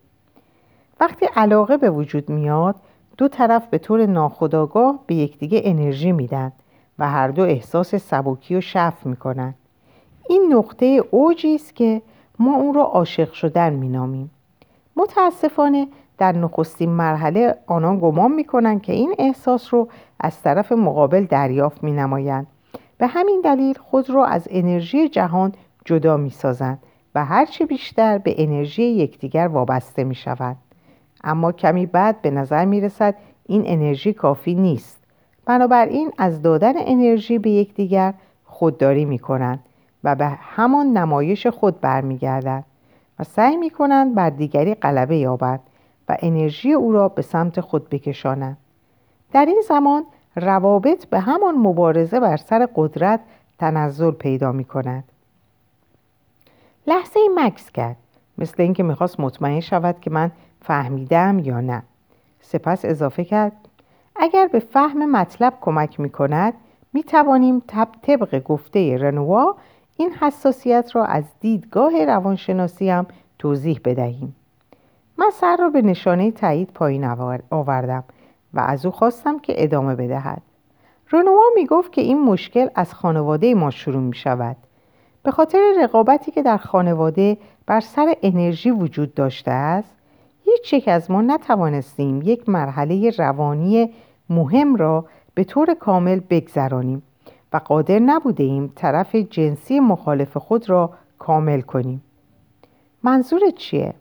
وقتی 0.99 1.25
علاقه 1.35 1.77
به 1.77 1.89
وجود 1.89 2.29
میاد 2.29 2.75
دو 3.17 3.27
طرف 3.27 3.67
به 3.67 3.77
طور 3.77 4.05
ناخودآگاه 4.05 4.99
به 5.07 5.15
یکدیگه 5.15 5.61
انرژی 5.63 6.11
میدن. 6.11 6.51
و 7.01 7.09
هر 7.09 7.27
دو 7.27 7.43
احساس 7.43 7.95
سبکی 7.95 8.55
و 8.55 8.61
شف 8.61 9.05
می‌کنن 9.05 9.53
این 10.29 10.53
نقطه 10.53 10.85
اوجی 11.11 11.55
است 11.55 11.75
که 11.75 12.01
ما 12.39 12.55
اون 12.55 12.73
رو 12.73 12.81
عاشق 12.81 13.33
شدن 13.33 13.73
مینامیم. 13.73 14.31
متاسفانه 14.95 15.87
در 16.17 16.31
نخستین 16.31 16.89
مرحله 16.89 17.55
آنان 17.67 17.99
گمان 17.99 18.31
می‌کنن 18.31 18.79
که 18.79 18.93
این 18.93 19.15
احساس 19.19 19.73
رو 19.73 19.87
از 20.19 20.41
طرف 20.41 20.71
مقابل 20.71 21.25
دریافت 21.25 21.83
مینمایند. 21.83 22.47
به 22.97 23.07
همین 23.07 23.41
دلیل 23.43 23.77
خود 23.77 24.09
را 24.09 24.25
از 24.25 24.47
انرژی 24.51 25.09
جهان 25.09 25.53
جدا 25.85 26.17
می‌سازند 26.17 26.79
و 27.15 27.25
هرچه 27.25 27.65
بیشتر 27.65 28.17
به 28.17 28.35
انرژی 28.37 28.83
یکدیگر 28.83 29.47
وابسته 29.47 30.03
می‌شوند. 30.03 30.57
اما 31.23 31.51
کمی 31.51 31.85
بعد 31.85 32.21
به 32.21 32.31
نظر 32.31 32.65
می 32.65 32.81
رسد 32.81 33.15
این 33.45 33.63
انرژی 33.65 34.13
کافی 34.13 34.55
نیست. 34.55 35.00
بنابراین 35.45 36.11
از 36.17 36.41
دادن 36.41 36.73
انرژی 36.75 37.39
به 37.39 37.49
یکدیگر 37.49 38.13
خودداری 38.45 39.05
می 39.05 39.19
کنند 39.19 39.59
و 40.03 40.15
به 40.15 40.27
همان 40.27 40.97
نمایش 40.97 41.47
خود 41.47 41.81
برمیگردند 41.81 42.65
و 43.19 43.23
سعی 43.23 43.57
می 43.57 43.69
کنند 43.69 44.15
بر 44.15 44.29
دیگری 44.29 44.75
غلبه 44.75 45.17
یابند 45.17 45.59
و 46.09 46.17
انرژی 46.19 46.73
او 46.73 46.91
را 46.91 47.09
به 47.09 47.21
سمت 47.21 47.61
خود 47.61 47.89
بکشانند. 47.89 48.57
در 49.33 49.45
این 49.45 49.63
زمان 49.67 50.03
روابط 50.35 51.05
به 51.05 51.19
همان 51.19 51.55
مبارزه 51.55 52.19
بر 52.19 52.37
سر 52.37 52.67
قدرت 52.75 53.19
تنزل 53.59 54.11
پیدا 54.11 54.51
می 54.51 54.63
کند 54.63 55.03
لحظه 56.87 57.19
ای 57.19 57.29
مکس 57.35 57.71
کرد 57.71 57.97
مثل 58.37 58.63
اینکه 58.63 58.83
می‌خواست 58.83 59.19
مطمئن 59.19 59.59
شود 59.59 59.99
که 60.01 60.09
من 60.09 60.31
فهمیدم 60.61 61.39
یا 61.39 61.61
نه. 61.61 61.83
سپس 62.41 62.85
اضافه 62.85 63.23
کرد 63.23 63.51
اگر 64.23 64.47
به 64.47 64.59
فهم 64.59 65.11
مطلب 65.11 65.53
کمک 65.61 65.99
می 65.99 66.09
کند 66.09 66.53
می 66.93 67.03
توانیم 67.03 67.63
طبق 68.01 68.43
گفته 68.43 68.97
رنوا 68.97 69.55
این 69.97 70.11
حساسیت 70.11 70.95
را 70.95 71.05
از 71.05 71.23
دیدگاه 71.39 72.05
روانشناسی 72.05 72.89
هم 72.89 73.05
توضیح 73.39 73.79
بدهیم. 73.85 74.35
من 75.17 75.29
سر 75.33 75.57
را 75.57 75.69
به 75.69 75.81
نشانه 75.81 76.31
تایید 76.31 76.69
پایین 76.73 77.05
آوردم 77.51 78.03
و 78.53 78.59
از 78.59 78.85
او 78.85 78.91
خواستم 78.91 79.39
که 79.39 79.53
ادامه 79.57 79.95
بدهد. 79.95 80.41
رنوا 81.11 81.43
می 81.55 81.65
گفت 81.65 81.91
که 81.91 82.01
این 82.01 82.21
مشکل 82.21 82.67
از 82.75 82.93
خانواده 82.93 83.55
ما 83.55 83.69
شروع 83.69 84.01
می 84.01 84.15
شود 84.15 84.57
به 85.23 85.31
خاطر 85.31 85.73
رقابتی 85.83 86.31
که 86.31 86.41
در 86.41 86.57
خانواده 86.57 87.37
بر 87.65 87.79
سر 87.79 88.15
انرژی 88.21 88.71
وجود 88.71 89.13
داشته 89.13 89.51
است 89.51 89.95
هیچ 90.43 90.73
یک 90.73 90.87
از 90.87 91.11
ما 91.11 91.21
نتوانستیم 91.21 92.21
یک 92.21 92.49
مرحله 92.49 93.09
روانی 93.09 93.89
مهم 94.31 94.75
را 94.75 95.05
به 95.33 95.43
طور 95.43 95.73
کامل 95.73 96.19
بگذرانیم 96.29 97.03
و 97.53 97.57
قادر 97.57 97.99
نبوده 97.99 98.43
ایم 98.43 98.71
طرف 98.75 99.15
جنسی 99.15 99.79
مخالف 99.79 100.37
خود 100.37 100.69
را 100.69 100.89
کامل 101.19 101.61
کنیم. 101.61 102.03
منظور 103.03 103.41
چیه؟ 103.55 103.93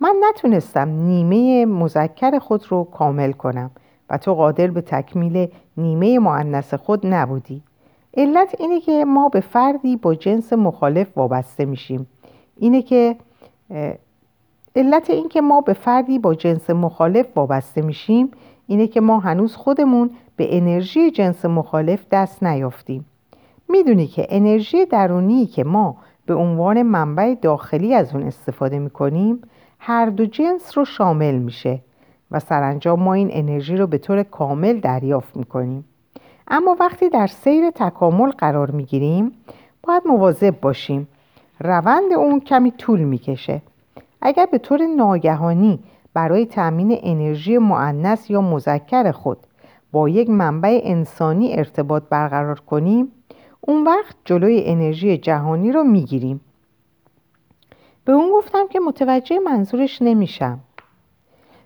من 0.00 0.16
نتونستم 0.28 0.88
نیمه 0.88 1.66
مذکر 1.66 2.38
خود 2.38 2.64
رو 2.68 2.84
کامل 2.84 3.32
کنم 3.32 3.70
و 4.10 4.18
تو 4.18 4.34
قادر 4.34 4.66
به 4.66 4.80
تکمیل 4.80 5.48
نیمه 5.76 6.18
معنس 6.18 6.74
خود 6.74 7.06
نبودی. 7.06 7.62
علت 8.16 8.54
اینه 8.58 8.80
که 8.80 9.04
ما 9.04 9.28
به 9.28 9.40
فردی 9.40 9.96
با 9.96 10.14
جنس 10.14 10.52
مخالف 10.52 11.18
وابسته 11.18 11.64
میشیم. 11.64 12.06
اینه 12.56 12.82
که 12.82 13.16
علت 14.76 15.10
اینکه 15.10 15.40
ما 15.40 15.60
به 15.60 15.72
فردی 15.72 16.18
با 16.18 16.34
جنس 16.34 16.70
مخالف 16.70 17.26
وابسته 17.36 17.82
میشیم 17.82 18.30
اینه 18.66 18.86
که 18.86 19.00
ما 19.00 19.18
هنوز 19.18 19.56
خودمون 19.56 20.10
به 20.36 20.56
انرژی 20.56 21.10
جنس 21.10 21.44
مخالف 21.44 22.06
دست 22.10 22.42
نیافتیم. 22.42 23.04
می‌دونی 23.68 24.06
که 24.06 24.26
انرژی 24.28 24.86
درونی 24.86 25.46
که 25.46 25.64
ما 25.64 25.96
به 26.26 26.34
عنوان 26.34 26.82
منبع 26.82 27.34
داخلی 27.34 27.94
از 27.94 28.14
اون 28.14 28.22
استفاده 28.22 28.78
می‌کنیم 28.78 29.42
هر 29.78 30.06
دو 30.06 30.26
جنس 30.26 30.78
رو 30.78 30.84
شامل 30.84 31.34
میشه 31.34 31.80
و 32.30 32.40
سرانجام 32.40 33.02
ما 33.02 33.14
این 33.14 33.28
انرژی 33.32 33.76
رو 33.76 33.86
به 33.86 33.98
طور 33.98 34.22
کامل 34.22 34.80
دریافت 34.80 35.36
می‌کنیم. 35.36 35.84
اما 36.48 36.76
وقتی 36.80 37.08
در 37.08 37.26
سیر 37.26 37.70
تکامل 37.70 38.30
قرار 38.30 38.70
می‌گیریم 38.70 39.32
باید 39.82 40.02
مواظب 40.06 40.60
باشیم. 40.60 41.08
روند 41.60 42.12
اون 42.12 42.40
کمی 42.40 42.70
طول 42.70 43.00
می‌کشه. 43.00 43.62
اگر 44.22 44.46
به 44.52 44.58
طور 44.58 44.86
ناگهانی 44.96 45.78
برای 46.14 46.46
تأمین 46.46 46.98
انرژی 47.02 47.58
معنس 47.58 48.30
یا 48.30 48.40
مذکر 48.40 49.12
خود 49.12 49.38
با 49.92 50.08
یک 50.08 50.30
منبع 50.30 50.80
انسانی 50.84 51.54
ارتباط 51.54 52.02
برقرار 52.10 52.60
کنیم 52.60 53.12
اون 53.60 53.84
وقت 53.84 54.16
جلوی 54.24 54.62
انرژی 54.66 55.18
جهانی 55.18 55.72
رو 55.72 55.84
می‌گیریم. 55.84 56.40
به 58.04 58.12
اون 58.12 58.32
گفتم 58.32 58.68
که 58.68 58.80
متوجه 58.80 59.38
منظورش 59.38 60.02
نمیشم. 60.02 60.60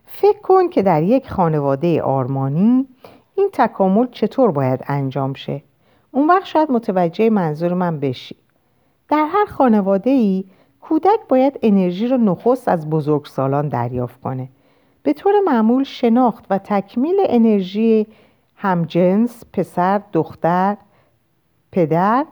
فکر 0.07 0.39
کن 0.41 0.69
که 0.69 0.83
در 0.83 1.03
یک 1.03 1.31
خانواده 1.31 2.03
آرمانی 2.03 2.87
این 3.35 3.51
تکامل 3.53 4.07
چطور 4.11 4.51
باید 4.51 4.85
انجام 4.87 5.35
شه. 5.35 5.63
اون 6.11 6.27
وقت 6.27 6.45
شاید 6.45 6.71
متوجه 6.71 7.31
منظور 7.31 7.75
من 7.75 8.01
بشی. 8.01 8.37
در 9.09 9.27
هر 9.33 9.47
خانواده 9.47 10.11
ای 10.11 10.45
کودک 10.89 11.21
باید 11.29 11.59
انرژی 11.63 12.09
رو 12.09 12.17
نخست 12.17 12.69
از 12.69 12.91
بزرگسالان 12.91 13.69
دریافت 13.69 14.21
کنه. 14.21 14.49
به 15.03 15.13
طور 15.13 15.33
معمول 15.47 15.85
شناخت 15.85 16.45
و 16.51 16.59
تکمیل 16.59 17.17
انرژی 17.19 18.07
همجنس 18.57 19.43
پسر 19.53 20.03
دختر 20.13 20.77
پدر 21.73 22.27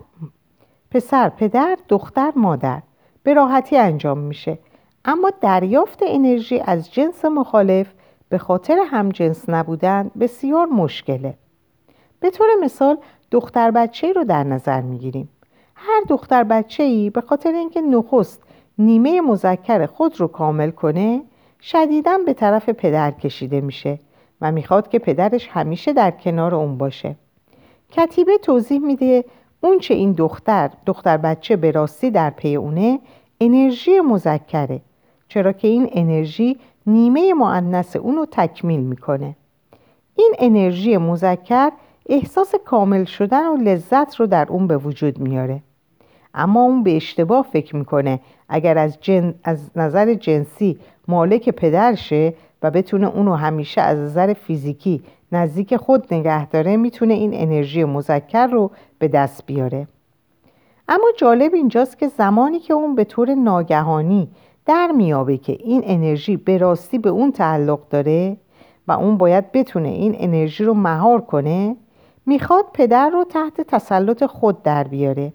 پسر 0.91 1.29
پدر 1.29 1.79
دختر 1.89 2.33
مادر 2.37 2.83
به 3.23 3.35
راحتی 3.35 3.77
انجام 3.77 4.19
میشه. 4.19 4.59
اما 5.05 5.31
دریافت 5.41 5.99
انرژی 6.07 6.61
از 6.61 6.93
جنس 6.93 7.25
مخالف 7.25 7.93
به 8.29 8.39
خاطر 8.39 8.79
همجنس 8.87 9.49
نبودن 9.49 10.11
بسیار 10.21 10.67
مشکله. 10.67 11.35
به 12.21 12.31
طور 12.31 12.47
مثال 12.63 12.99
دختر 13.31 13.71
بچه 13.71 14.13
رو 14.13 14.25
در 14.25 14.45
نظر 14.45 14.81
می‌گیریم. 14.81 15.29
هر 15.75 16.03
دختر 16.09 16.45
بچه 16.45 16.83
ای 16.83 17.11
به 17.11 17.21
خاطر 17.21 17.53
اینکه 17.53 17.81
نخست 17.81 18.44
نیمه 18.79 19.21
مذکر 19.21 19.87
خود 19.87 20.21
رو 20.21 20.29
کامل 20.29 20.71
کنه 20.71 21.23
شدیدا 21.61 22.19
به 22.27 22.33
طرف 22.33 22.69
پدر 22.69 23.11
کشیده 23.11 23.61
میشه 23.61 23.99
و 24.41 24.53
می‌خواد 24.53 24.89
که 24.89 24.99
پدرش 24.99 25.49
همیشه 25.49 25.93
در 25.93 26.11
کنار 26.11 26.55
اون 26.55 26.79
باشه. 26.79 27.17
کتیبه 27.91 28.39
توضیح 28.39 28.79
میده 28.79 29.25
اون 29.61 29.79
چه 29.79 29.95
این 29.95 30.13
دختر 30.13 30.71
دختر 30.87 31.17
بچه 31.17 31.57
به 31.57 31.71
راستی 31.71 32.11
در 32.11 32.31
پی 32.31 32.57
اونه 32.57 33.01
انرژی 33.41 34.01
مذکره 34.01 34.81
چرا 35.29 35.53
که 35.53 35.69
این 35.69 35.89
انرژی 35.93 36.59
نیمه 36.87 37.35
معنس 37.35 37.97
اون 37.97 38.17
رو 38.17 38.27
تکمیل 38.31 38.81
می‌کنه. 38.81 39.37
این 40.17 40.35
انرژی 40.39 40.97
مذکر 40.97 41.73
احساس 42.09 42.55
کامل 42.65 43.05
شدن 43.05 43.47
و 43.47 43.57
لذت 43.57 44.15
رو 44.17 44.27
در 44.27 44.47
اون 44.49 44.67
به 44.67 44.77
وجود 44.77 45.19
میاره. 45.19 45.63
اما 46.35 46.63
اون 46.63 46.83
به 46.83 46.97
اشتباه 46.97 47.47
فکر 47.53 47.77
می‌کنه. 47.77 48.21
اگر 48.49 48.79
از, 48.79 48.99
جن... 49.01 49.35
از 49.45 49.71
نظر 49.77 50.15
جنسی 50.15 50.79
مالک 51.09 51.49
پدرشه 51.51 52.35
و 52.63 52.71
بتونه 52.71 53.07
اونو 53.07 53.35
همیشه 53.35 53.81
از 53.81 53.99
نظر 53.99 54.33
فیزیکی 54.33 55.03
نزدیک 55.33 55.77
خود 55.77 56.15
نگه 56.15 56.49
داره 56.49 56.77
می‌تونه 56.77 57.15
این 57.15 57.31
انرژی 57.35 57.85
مذکر 57.85 58.47
رو 58.47 58.71
به 58.99 59.09
دست 59.09 59.47
بیاره. 59.47 59.87
اما 60.89 61.07
جالب 61.17 61.55
اینجاست 61.55 61.99
که 61.99 62.09
زمانی 62.09 62.59
که 62.59 62.75
اون 62.75 62.95
به 62.95 63.05
طور 63.05 63.35
ناگهانی 63.35 64.29
در 64.67 64.91
میابه 64.91 65.37
که 65.37 65.53
این 65.53 65.83
انرژی 65.85 66.37
به 66.37 66.59
راستی 66.59 66.99
به 66.99 67.11
اون 67.11 67.33
تعلق 67.33 67.81
داره 67.91 68.37
و 68.89 68.93
اون 68.93 69.17
باید 69.19 69.53
بتونه 69.53 69.89
این 69.89 70.15
انرژی 70.19 70.65
رو 70.65 70.75
مهار 70.75 71.21
کنه 71.21 71.77
می‌خواد 72.27 72.65
پدر 72.75 73.11
رو 73.11 73.25
تحت 73.25 73.61
تسلط 73.61 74.25
خود 74.25 74.63
در 74.63 74.85
بیاره. 74.85 75.33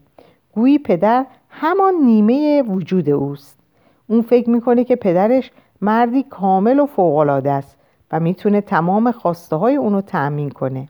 گویی 0.60 0.80
پدر 0.80 1.26
همان 1.50 1.94
نیمه 1.94 2.62
وجود 2.62 3.10
اوست. 3.10 3.60
اون 4.08 4.22
فکر 4.22 4.50
می‌کنه 4.50 4.84
که 4.84 4.96
پدرش 4.96 5.52
مردی 5.82 6.24
کامل 6.24 6.80
و 6.80 6.86
فوقالعاده 6.86 7.52
است 7.52 7.78
و 8.12 8.20
می‌تونه 8.20 8.62
تمام 8.62 9.12
خواسته 9.12 9.56
های 9.56 9.76
اونو 9.76 10.02
تأمین 10.02 10.50
کنه. 10.50 10.88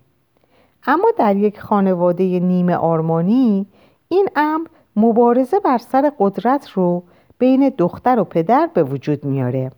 اما 0.88 1.08
در 1.18 1.36
یک 1.36 1.60
خانواده 1.60 2.40
نیمه 2.40 2.76
آرمانی 2.76 3.66
این 4.08 4.28
امر 4.36 4.68
مبارزه 4.96 5.60
بر 5.60 5.78
سر 5.78 6.12
قدرت 6.20 6.70
رو 6.70 7.04
بین 7.38 7.74
دختر 7.78 8.20
و 8.20 8.24
پدر 8.24 8.70
به 8.74 8.84
وجود 8.84 9.26
میاره. 9.26 9.72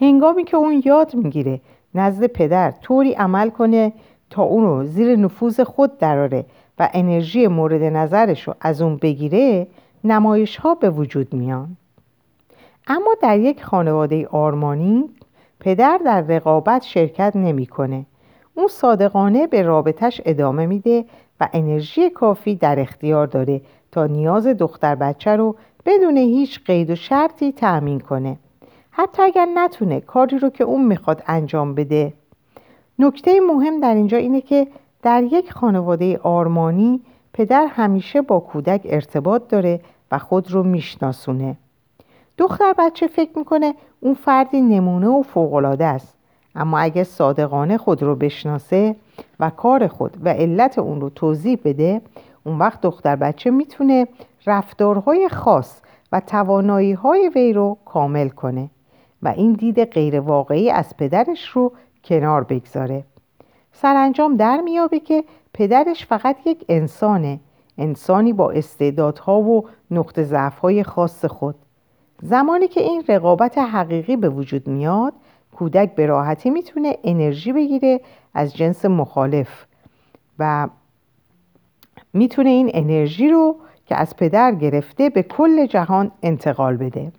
هنگامی 0.00 0.44
که 0.44 0.56
اون 0.56 0.82
یاد 0.84 1.14
می‌گیره 1.14 1.60
نزد 1.94 2.26
پدر 2.26 2.70
طوری 2.70 3.12
عمل 3.12 3.50
کنه 3.50 3.92
تا 4.30 4.42
اون 4.42 4.64
رو 4.64 4.84
زیر 4.84 5.16
نفوذ 5.16 5.60
خود 5.60 5.98
دراره 5.98 6.44
و 6.78 6.88
انرژی 6.92 7.46
مورد 7.46 7.82
نظرش 7.82 8.48
رو 8.48 8.54
از 8.60 8.82
اون 8.82 8.96
بگیره 8.96 9.66
نمایش 10.04 10.56
ها 10.56 10.74
به 10.74 10.90
وجود 10.90 11.34
میان. 11.34 11.76
اما 12.86 13.14
در 13.22 13.38
یک 13.38 13.64
خانواده 13.64 14.26
آرمانی 14.26 15.10
پدر 15.60 16.00
در 16.04 16.20
رقابت 16.20 16.82
شرکت 16.82 17.32
نمی‌کنه. 17.36 18.06
اون 18.54 18.68
صادقانه 18.68 19.46
به 19.46 19.62
رابطش 19.62 20.20
ادامه 20.24 20.66
میده 20.66 21.04
و 21.40 21.48
انرژی 21.52 22.10
کافی 22.10 22.56
در 22.56 22.80
اختیار 22.80 23.26
داره 23.26 23.60
تا 23.92 24.06
نیاز 24.06 24.46
دختر 24.46 24.94
بچه 24.94 25.36
رو 25.36 25.56
بدون 25.86 26.16
هیچ 26.16 26.60
قید 26.64 26.90
و 26.90 26.94
شرطی 26.94 27.52
تأمین 27.52 28.00
کنه. 28.00 28.36
حتی 28.90 29.22
اگر 29.22 29.48
نتونه 29.54 30.00
کاری 30.00 30.38
رو 30.38 30.50
که 30.50 30.64
اون 30.64 30.84
می‌خواد 30.84 31.22
انجام 31.26 31.74
بده. 31.74 32.12
نکته 32.98 33.40
مهم 33.40 33.80
در 33.80 33.94
اینجا 33.94 34.18
اینه 34.18 34.40
که 34.40 34.66
در 35.04 35.22
یک 35.22 35.52
خانواده 35.52 36.18
آرمانی 36.18 37.00
پدر 37.32 37.66
همیشه 37.66 38.22
با 38.22 38.40
کودک 38.40 38.80
ارتباط 38.84 39.48
داره 39.48 39.80
و 40.12 40.18
خود 40.18 40.52
رو 40.52 40.62
میشناسونه. 40.62 41.56
دختر 42.38 42.74
بچه 42.78 43.06
فکر 43.06 43.38
می‌کنه 43.38 43.74
اون 44.00 44.14
فردی 44.14 44.60
نمونه 44.60 45.08
و 45.08 45.22
فوقالعاده 45.22 45.84
است. 45.84 46.16
اما 46.54 46.78
اگه 46.78 47.04
صادقانه 47.04 47.78
خود 47.78 48.02
رو 48.02 48.16
بشناسه 48.16 48.96
و 49.40 49.50
کار 49.50 49.86
خود 49.86 50.16
و 50.24 50.28
علت 50.28 50.78
اون 50.78 51.00
رو 51.00 51.10
توضیح 51.10 51.58
بده 51.64 52.00
اون 52.44 52.58
وقت 52.58 52.80
دختر 52.80 53.16
بچه 53.16 53.50
می‌تونه 53.50 54.08
رفتارهای 54.46 55.28
خاص 55.28 55.80
و 56.12 56.20
توانایی 56.20 56.92
های 56.92 57.30
وی 57.34 57.52
رو 57.52 57.78
کامل 57.84 58.28
کنه 58.28 58.70
و 59.22 59.28
این 59.28 59.52
دید 59.52 59.84
غیر 59.84 60.20
واقعی 60.20 60.70
از 60.70 60.96
پدرش 60.96 61.48
رو 61.48 61.72
کنار 62.04 62.44
بگذاره. 62.44 63.04
سرانجام 63.74 64.36
در 64.36 64.60
میابه 64.60 65.00
که 65.00 65.24
پدرش 65.54 66.06
فقط 66.06 66.36
یک 66.46 66.64
انسانه 66.68 67.40
انسانی 67.78 68.32
با 68.32 68.50
استعدادها 68.50 69.40
و 69.40 69.66
نقط 69.90 70.20
ضعفهای 70.20 70.82
خاص 70.82 71.24
خود. 71.24 71.54
زمانی 72.22 72.68
که 72.68 72.80
این 72.80 73.04
رقابت 73.08 73.58
حقیقی 73.58 74.16
به 74.16 74.28
وجود 74.28 74.68
میاد 74.68 75.12
کودک 75.56 75.94
به 75.94 76.06
راحتی 76.06 76.50
می‌تونه 76.50 76.98
انرژی 77.04 77.52
بگیره 77.52 78.00
از 78.34 78.56
جنس 78.56 78.84
مخالف 78.84 79.66
و 80.38 80.68
می‌تونه 82.12 82.50
این 82.50 82.70
انرژی 82.74 83.28
رو 83.28 83.56
که 83.86 83.96
از 83.96 84.16
پدر 84.16 84.54
گرفته 84.54 85.10
به 85.10 85.22
کل 85.22 85.66
جهان 85.66 86.10
انتقال 86.22 86.76
بده. 86.76 87.12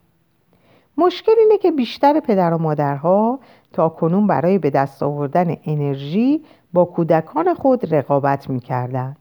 مشکل 0.98 1.32
اینه 1.40 1.58
که 1.58 1.72
بیشتر 1.72 2.20
پدر 2.20 2.54
و 2.54 2.58
مادرها 2.58 3.40
تا 3.74 3.90
کنون 3.90 4.28
برای 4.28 4.58
به 4.58 4.70
دست 4.70 5.04
آوردن 5.04 5.56
انرژی 5.66 6.44
با 6.74 6.86
کودکان 6.86 7.54
خود 7.54 7.96
رقابت 7.96 8.50
می‌کردن. 8.50 9.16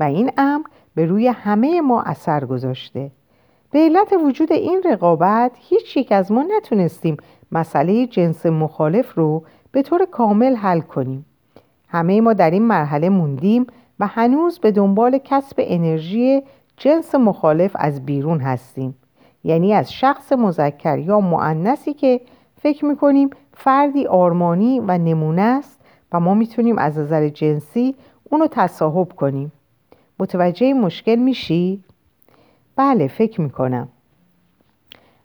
و 0.00 0.02
این 0.02 0.30
امر 0.38 0.64
به 0.94 1.06
روی 1.06 1.28
همه 1.28 1.80
ما 1.80 2.02
اثر 2.02 2.44
گذاشته. 2.44 3.10
به 3.70 3.78
علت 3.78 4.12
وجود 4.24 4.52
این 4.52 4.82
رقابت 4.84 5.52
هیچ 5.54 5.96
یک 5.96 6.12
از 6.12 6.32
ما 6.32 6.44
نتونستیم 6.56 7.16
مسئله 7.52 8.06
جنس 8.06 8.46
مخالف 8.46 9.14
رو 9.14 9.42
به 9.72 9.82
طور 9.82 10.04
کامل 10.04 10.54
حل 10.54 10.80
کنیم. 10.80 11.26
همه 11.88 12.20
ما 12.20 12.32
در 12.32 12.50
این 12.50 12.62
مرحله 12.62 13.08
موندیم 13.08 13.66
و 14.00 14.06
هنوز 14.06 14.58
به 14.58 14.70
دنبال 14.70 15.18
کسب 15.18 15.56
انرژی 15.58 16.42
جنس 16.76 17.14
مخالف 17.14 17.70
از 17.74 18.06
بیرون 18.06 18.40
هستیم. 18.40 18.94
یعنی 19.44 19.74
از 19.74 19.92
شخص 19.92 20.32
مذکر 20.32 20.98
یا 20.98 21.20
معنسی 21.20 21.94
که 21.94 22.20
فکر 22.60 22.84
می‌کنیم 22.84 23.30
فردی 23.54 24.06
آرمانی 24.06 24.80
و 24.80 24.98
نمونه 24.98 25.42
است 25.42 25.80
و 26.12 26.20
ما 26.20 26.34
می‌تونیم 26.34 26.78
از 26.78 26.98
نظر 26.98 27.28
جنسی 27.28 27.94
اونو 28.30 28.46
تصاحب 28.50 29.12
کنیم. 29.12 29.52
متوجه 30.18 30.72
مشکل 30.72 31.16
میشی؟ 31.16 31.84
بله 32.76 33.08
فکر 33.08 33.40
می‌کنم. 33.40 33.88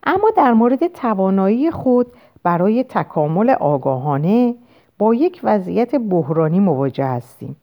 اما 0.03 0.29
در 0.37 0.53
مورد 0.53 0.87
توانایی 0.87 1.71
خود 1.71 2.07
برای 2.43 2.83
تکامل 2.83 3.49
آگاهانه 3.49 4.55
با 4.97 5.13
یک 5.13 5.39
وضعیت 5.43 5.95
بحرانی 5.95 6.59
مواجه 6.59 7.05
هستیم. 7.05 7.55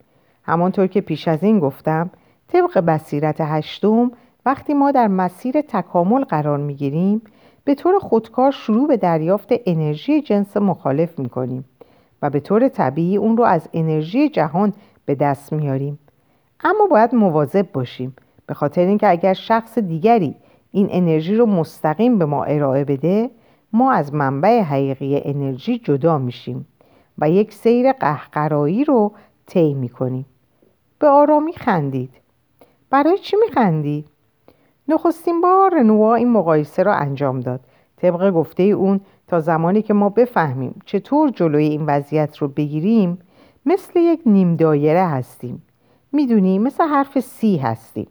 همانطور 0.43 0.87
که 0.87 1.01
پیش 1.01 1.29
از 1.29 1.43
این 1.43 1.59
گفتم 1.59 2.11
طبق 2.49 2.79
بصیرت 2.79 3.37
هشتم 3.41 4.11
وقتی 4.49 4.75
ما 4.75 4.91
در 4.91 5.09
مسیر 5.09 5.61
تکامل 5.61 6.25
قرار 6.25 6.59
می‌گیریم 6.59 7.23
به 7.65 7.75
طور 7.75 7.99
خودکار 7.99 8.51
شروع 8.51 8.89
به 8.89 8.97
دریافت 8.97 9.49
انرژی 9.67 10.23
جنس 10.23 10.57
مخالف 10.57 11.19
می‌کنیم 11.19 11.65
و 12.23 12.31
به 12.31 12.41
طور 12.41 12.69
طبیعی 12.69 13.17
اون 13.17 13.37
رو 13.37 13.45
از 13.45 13.69
انرژی 13.73 14.29
جهان 14.29 14.73
به 15.05 15.15
دست 15.15 15.53
میاریم 15.53 15.99
اما 16.65 16.87
باید 16.87 17.15
مواظب 17.15 17.73
باشیم 17.73 18.17
به 18.47 18.55
خاطر 18.55 18.81
اینکه 18.81 19.09
اگر 19.09 19.35
شخص 19.35 19.79
دیگری 19.79 20.35
این 20.71 20.89
انرژی 20.91 21.37
رو 21.37 21.47
مستقیم 21.47 22.19
به 22.19 22.25
ما 22.25 22.45
ارائه 22.45 22.85
بده 22.85 23.31
ما 23.73 23.93
از 23.93 24.15
منبع 24.15 24.61
حقیقی 24.61 25.23
انرژی 25.25 25.79
جدا 25.79 26.19
میشیم 26.19 26.67
و 27.19 27.31
یک 27.31 27.53
سیر 27.53 27.93
قهقرایی 27.93 28.85
رو 28.85 29.13
طی 29.47 29.75
می‌کنیم. 29.75 30.27
به 30.99 31.09
آرامی 31.09 31.53
خندید. 31.53 32.11
برای 32.91 33.19
چی 33.19 33.37
میخندی؟ 33.37 34.05
نخستین 34.89 35.41
بار 35.41 35.75
رنوا 35.75 36.15
این 36.15 36.33
مقایسه 36.33 36.83
را 36.83 36.95
انجام 36.95 37.41
داد. 37.41 37.61
طبق 37.97 38.31
گفته 38.31 38.63
اون 38.63 39.01
تا 39.27 39.41
زمانی 39.41 39.83
که 39.83 39.95
ما 39.95 40.09
بفهمیم 40.09 40.83
چطور 40.85 41.31
جلوی 41.31 41.65
این 41.65 41.87
وضعیت 41.87 42.37
رو 42.37 42.49
بگیریم 42.49 43.19
مثل 43.67 43.99
یک 43.99 44.21
نیم 44.27 44.57
دایره 44.57 45.05
هستیم. 45.05 45.63
می‌دونی 46.13 46.59
مثل 46.59 46.85
حرف 46.85 47.21
سی 47.21 47.57
هستیم. 47.57 48.07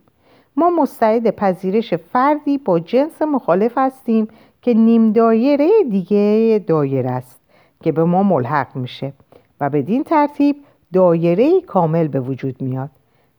ما 0.56 0.70
مستعد 0.70 1.30
پذیرش 1.30 1.94
فردی 1.94 2.58
با 2.58 2.80
جنس 2.80 3.22
مخالف 3.22 3.78
هستیم 3.78 4.28
که 4.62 4.74
نیم 4.74 5.12
دایره 5.12 5.70
دیگه 5.90 6.64
دایره 6.68 7.12
است 7.12 7.40
که 7.84 7.92
به 7.92 8.04
ما 8.04 8.24
ملحق 8.24 8.76
میشه 8.76 9.14
و 9.62 9.70
بدین 9.70 10.04
ترتیب 10.04 10.56
دایره 10.94 11.62
کامل 11.62 12.08
به 12.08 12.20
وجود 12.20 12.62
میاد 12.62 12.90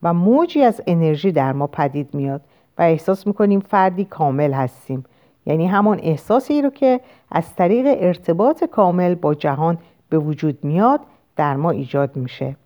و 0.03 0.15
موجی 0.15 0.63
از 0.63 0.83
انرژی 0.87 1.33
در 1.33 1.53
ما 1.53 1.67
پدید 1.67 2.15
میاد 2.15 2.41
و 2.79 2.83
احساس 2.83 3.27
می‌کنیم 3.27 3.61
فردی 3.61 4.05
کامل 4.05 4.53
هستیم. 4.53 5.05
یعنی 5.47 5.67
همان 5.67 6.01
احساسی 6.03 6.63
رو 6.63 6.71
که 6.71 7.01
از 7.31 7.55
طریق 7.55 7.87
ارتباط 7.87 8.65
کامل 8.65 9.15
با 9.15 9.35
جهان 9.35 9.79
به 10.09 10.19
وجود 10.19 10.65
میاد 10.65 11.01
در 11.37 11.57
ما 11.57 11.71
ایجاد 11.71 12.17
میشه. 12.17 12.57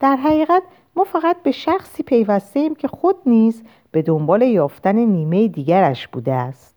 در 0.00 0.16
حقیقت 0.16 0.62
ما 0.96 1.04
فقط 1.04 1.36
به 1.42 1.52
شخصی 1.52 2.02
پیوسته 2.02 2.60
ایم 2.60 2.74
که 2.74 2.88
خود 2.88 3.16
نیز 3.26 3.62
به 3.90 4.02
دنبال 4.02 4.42
یافتن 4.42 4.96
نیمه 4.96 5.48
دیگرش 5.48 6.08
بوده 6.08 6.32
است. 6.32 6.74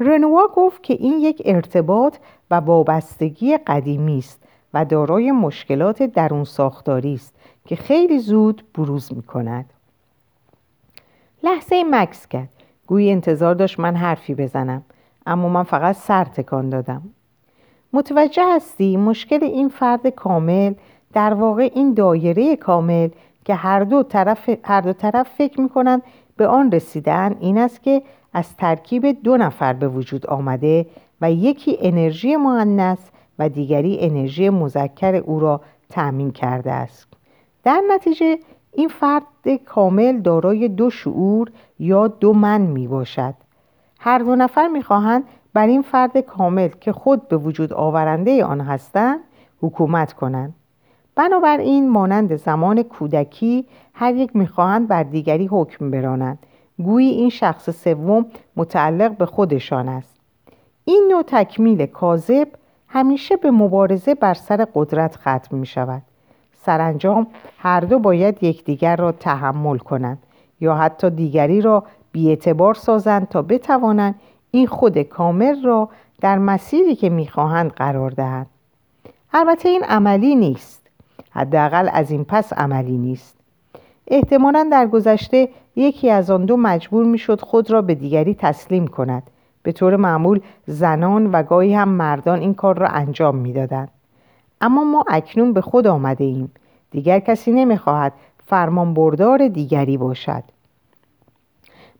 رنوا 0.00 0.48
گفت 0.54 0.82
که 0.82 0.94
این 0.94 1.18
یک 1.18 1.42
ارتباط 1.44 2.16
و 2.50 2.54
وابستگی 2.54 3.56
قدیمی 3.56 4.18
است 4.18 4.42
و 4.74 4.84
دارای 4.84 5.32
مشکلات 5.32 6.02
درون 6.02 6.44
ساختاری 6.44 7.14
است 7.14 7.34
که 7.64 7.76
خیلی 7.76 8.18
زود 8.18 8.64
بروز 8.74 9.12
می 9.12 9.22
کند. 9.22 9.72
لحظه 11.46 11.84
مکس 11.90 12.26
کرد. 12.26 12.48
گویی 12.86 13.10
انتظار 13.10 13.54
داشت 13.54 13.80
من 13.80 13.96
حرفی 13.96 14.34
بزنم 14.34 14.82
اما 15.26 15.48
من 15.48 15.62
فقط 15.62 15.96
سر 15.96 16.24
تکان 16.24 16.70
دادم. 16.70 17.02
متوجه 17.92 18.42
هستی؟ 18.54 18.96
مشکل 18.96 19.44
این 19.44 19.68
فرد 19.68 20.06
کامل 20.06 20.74
در 21.12 21.34
واقع 21.34 21.70
این 21.74 21.94
دایره 21.94 22.56
کامل 22.56 23.08
که 23.44 23.54
هر 23.54 23.84
دو 23.84 24.02
طرف, 24.02 24.50
هر 24.64 24.80
دو 24.80 24.92
طرف 24.92 25.28
فکر 25.38 25.60
می‌کنند 25.60 26.02
به 26.36 26.46
آن 26.46 26.72
رسیدن 26.72 27.36
این 27.40 27.58
است 27.58 27.82
که 27.82 28.02
از 28.32 28.56
ترکیب 28.56 29.22
دو 29.22 29.36
نفر 29.36 29.72
به 29.72 29.88
وجود 29.88 30.26
آمده 30.26 30.86
و 31.20 31.32
یکی 31.32 31.78
انرژی 31.80 32.36
معنس 32.36 32.98
و 33.38 33.48
دیگری 33.48 33.98
انرژی 34.00 34.50
مذکر 34.50 35.14
او 35.14 35.40
را 35.40 35.60
تأمین 35.88 36.30
کرده 36.30 36.72
است. 36.72 37.06
در 37.64 37.82
نتیجه 37.90 38.38
این 38.76 38.88
فرد 38.88 39.22
کامل 39.66 40.20
دارای 40.20 40.68
دو 40.68 40.90
شعور 40.90 41.50
یا 41.78 42.08
دو 42.08 42.32
من 42.32 42.60
می 42.60 42.88
باشد. 42.88 43.34
هر 44.00 44.18
دو 44.18 44.36
نفر 44.36 44.68
می 44.68 44.82
خواهند 44.82 45.24
بر 45.54 45.66
این 45.66 45.82
فرد 45.82 46.18
کامل 46.18 46.68
که 46.68 46.92
خود 46.92 47.28
به 47.28 47.36
وجود 47.36 47.72
آورنده 47.72 48.44
آن 48.44 48.60
هستند 48.60 49.20
حکومت 49.60 50.12
کنند. 50.12 50.54
بنابراین 51.14 51.90
مانند 51.90 52.36
زمان 52.36 52.82
کودکی 52.82 53.66
هر 53.94 54.14
یک 54.14 54.36
می‌خواهند 54.36 54.88
بر 54.88 55.02
دیگری 55.02 55.46
حکم 55.46 55.90
برانند. 55.90 56.38
گویی 56.78 57.10
این 57.10 57.30
شخص 57.30 57.70
سوم 57.70 58.26
متعلق 58.56 59.16
به 59.16 59.26
خودشان 59.26 59.88
است. 59.88 60.20
این 60.84 61.08
نوع 61.10 61.22
تکمیل 61.26 61.86
کاذب 61.86 62.48
همیشه 62.88 63.36
به 63.36 63.50
مبارزه 63.50 64.14
بر 64.14 64.34
سر 64.34 64.66
قدرت 64.74 65.16
ختم 65.16 65.56
می 65.56 65.66
شود. 65.66 66.02
سرانجام 66.66 67.26
هر 67.58 67.80
دو 67.80 67.98
باید 67.98 68.42
یکدیگر 68.42 68.96
را 68.96 69.12
تحمل 69.12 69.78
کنند 69.78 70.18
یا 70.60 70.74
حتی 70.74 71.10
دیگری 71.10 71.60
را 71.60 71.84
بیاعتبار 72.12 72.74
سازند 72.74 73.28
تا 73.28 73.42
بتوانند 73.42 74.14
این 74.50 74.66
خود 74.66 74.98
کامل 74.98 75.62
را 75.64 75.88
در 76.20 76.38
مسیری 76.38 76.94
که 76.94 77.08
می‌خواهند 77.08 77.70
قرار 77.72 78.10
دهند. 78.10 78.46
البته 79.32 79.68
این 79.68 79.84
عملی 79.84 80.34
نیست. 80.34 80.86
حداقل 81.30 81.88
از 81.92 82.10
این 82.10 82.24
پس 82.24 82.52
عملی 82.52 82.98
نیست. 82.98 83.36
احتمالا 84.06 84.68
در 84.72 84.86
گذشته 84.86 85.48
یکی 85.76 86.10
از 86.10 86.30
آن 86.30 86.44
دو 86.44 86.56
مجبور 86.56 87.04
می‌شد 87.04 87.40
خود 87.40 87.70
را 87.70 87.82
به 87.82 87.94
دیگری 87.94 88.34
تسلیم 88.34 88.86
کند. 88.86 89.22
به 89.62 89.72
طور 89.72 89.96
معمول 89.96 90.40
زنان 90.66 91.26
و 91.26 91.42
گاهی 91.42 91.74
هم 91.74 91.88
مردان 91.88 92.40
این 92.40 92.54
کار 92.54 92.78
را 92.78 92.88
انجام 92.88 93.36
می‌دادند. 93.36 93.88
اما 94.66 94.84
ما 94.84 95.04
اکنون 95.08 95.52
به 95.52 95.60
خود 95.60 95.86
آمده 95.86 96.24
ایم 96.24 96.52
دیگر 96.90 97.20
کسی 97.20 97.52
نمی‌خواهد 97.52 98.12
فرمان 98.46 98.94
بردار 98.94 99.48
دیگری 99.48 99.96
باشد. 99.96 100.42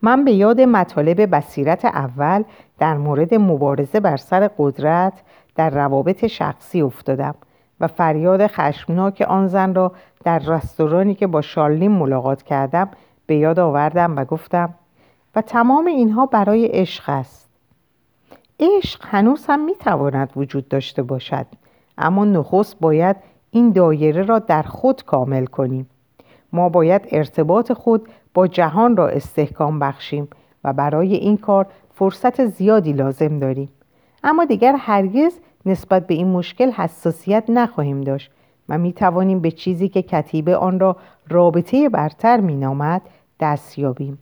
من 0.03 0.25
به 0.25 0.33
یاد 0.33 0.61
مطالب 0.61 1.35
بصیرت 1.35 1.85
اول 1.85 2.43
در 2.79 2.97
مورد 2.97 3.35
مبارزه 3.35 4.01
بر 4.01 4.17
سر 4.17 4.51
قدرت 4.59 5.13
در 5.55 5.71
روابط 5.71 6.27
شخصی 6.27 6.83
افتادم 6.83 7.35
و 7.81 7.87
فریاد 7.87 8.47
خشمناک 8.47 9.25
آن 9.29 9.47
زن 9.47 9.75
را 9.75 9.93
در 10.25 10.39
رستورانی 10.39 11.15
که 11.15 11.27
با 11.27 11.41
شارلین 11.41 11.93
ملاقات 11.93 12.43
کردم 12.43 12.89
به 13.27 13.37
یاد 13.37 13.59
آوردم 13.59 14.17
و 14.17 14.25
گفتم 14.25 14.75
و 15.37 15.43
تمام 15.43 15.87
اینها 15.87 16.27
برای 16.27 16.67
عشق 16.67 17.05
است. 17.09 17.49
عشق 18.61 19.05
هنوز 19.07 19.47
هم 19.47 19.65
می‌تواند 19.65 20.33
وجود 20.37 20.69
داشته 20.69 21.03
باشد. 21.03 21.47
اما 21.99 22.25
نخست 22.25 22.81
باید 22.81 23.17
این 23.51 23.73
دایره 23.73 24.23
را 24.23 24.39
در 24.39 24.63
خود 24.63 25.05
کامل 25.05 25.47
کنیم. 25.47 25.91
ما 26.53 26.69
باید 26.69 27.03
ارتباط 27.11 27.73
خود 27.73 28.09
با 28.35 28.47
جهان 28.47 28.97
را 28.97 29.09
استحکام 29.09 29.79
بخشیم 29.79 30.29
و 30.65 30.73
برای 30.73 31.15
این 31.15 31.37
کار 31.37 31.67
فرصت 31.95 32.47
زیادی 32.47 32.93
لازم 32.93 33.39
داریم. 33.39 33.69
اما 34.25 34.45
دیگر 34.45 34.77
هرگز 34.79 35.39
نسبت 35.67 36.07
به 36.07 36.15
این 36.15 36.27
مشکل 36.27 36.71
حساسیت 36.71 37.45
نخواهیم 37.49 38.01
داشت 38.01 38.31
و 38.69 38.79
می 38.79 38.93
توانیم 38.93 39.41
به 39.41 39.51
چیزی 39.51 39.89
که 39.89 40.03
کتیبه 40.03 40.57
آن 40.57 40.81
را 40.81 40.97
رابطه 41.29 41.89
برتر 41.89 42.41
می 42.41 42.57
نامد 42.57 43.03
دست 43.41 43.79
یابیم. 43.79 44.19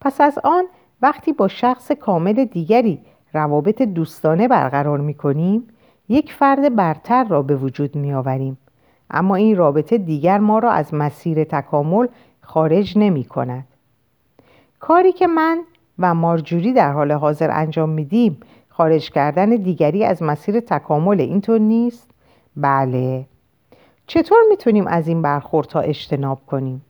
پس 0.00 0.20
از 0.20 0.38
آن 0.44 0.64
وقتی 1.02 1.32
با 1.32 1.48
شخص 1.48 1.92
کامل 1.92 2.44
دیگری 2.44 3.00
روابط 3.32 3.82
دوستانه 3.82 4.48
برقرار 4.48 5.00
می 5.00 5.14
کنیم 5.14 5.68
یک 6.08 6.32
فرد 6.32 6.74
برتر 6.74 7.24
را 7.24 7.42
به 7.42 7.56
وجود 7.56 7.96
می 7.96 8.12
آوریم 8.12 8.58
اما 9.10 9.34
این 9.34 9.56
رابطه 9.56 9.98
دیگر 9.98 10.38
ما 10.38 10.58
را 10.58 10.70
از 10.70 10.94
مسیر 10.94 11.44
تکامل 11.44 12.06
خارج 12.40 12.98
نمی 12.98 13.24
کند 13.24 13.64
کاری 14.80 15.12
که 15.12 15.26
من 15.26 15.62
و 15.98 16.14
مارجوری 16.14 16.72
در 16.72 16.92
حال 16.92 17.12
حاضر 17.12 17.50
انجام 17.50 17.88
میدیم 17.88 18.40
خارج 18.68 19.10
کردن 19.10 19.50
دیگری 19.50 20.04
از 20.04 20.22
مسیر 20.22 20.60
تکامل 20.60 21.20
اینطور 21.20 21.58
نیست؟ 21.58 22.10
بله 22.56 23.24
چطور 24.06 24.38
می‌تونیم 24.48 24.86
از 24.86 25.08
این 25.08 25.22
برخوردها 25.22 25.80
اجتناب 25.80 26.40
کنیم؟ 26.46 26.82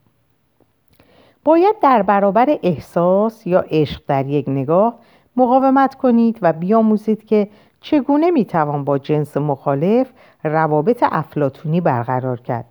باید 1.45 1.77
در 1.83 2.03
برابر 2.03 2.59
احساس 2.63 3.47
یا 3.47 3.65
عشق 3.71 4.03
در 4.09 4.27
یک 4.27 4.49
نگاه 4.49 4.99
مقاومت 5.37 5.95
کنید 5.95 6.39
و 6.43 6.53
بیاموزید 6.53 7.25
که 7.27 7.49
چگونه 7.85 8.31
می‌توان 8.31 8.85
با 8.85 8.99
جنس 8.99 9.37
مخالف 9.37 10.11
روابط 10.45 11.05
افلاتونی 11.13 11.81
برقرار 11.81 12.41
کرد؟ 12.41 12.65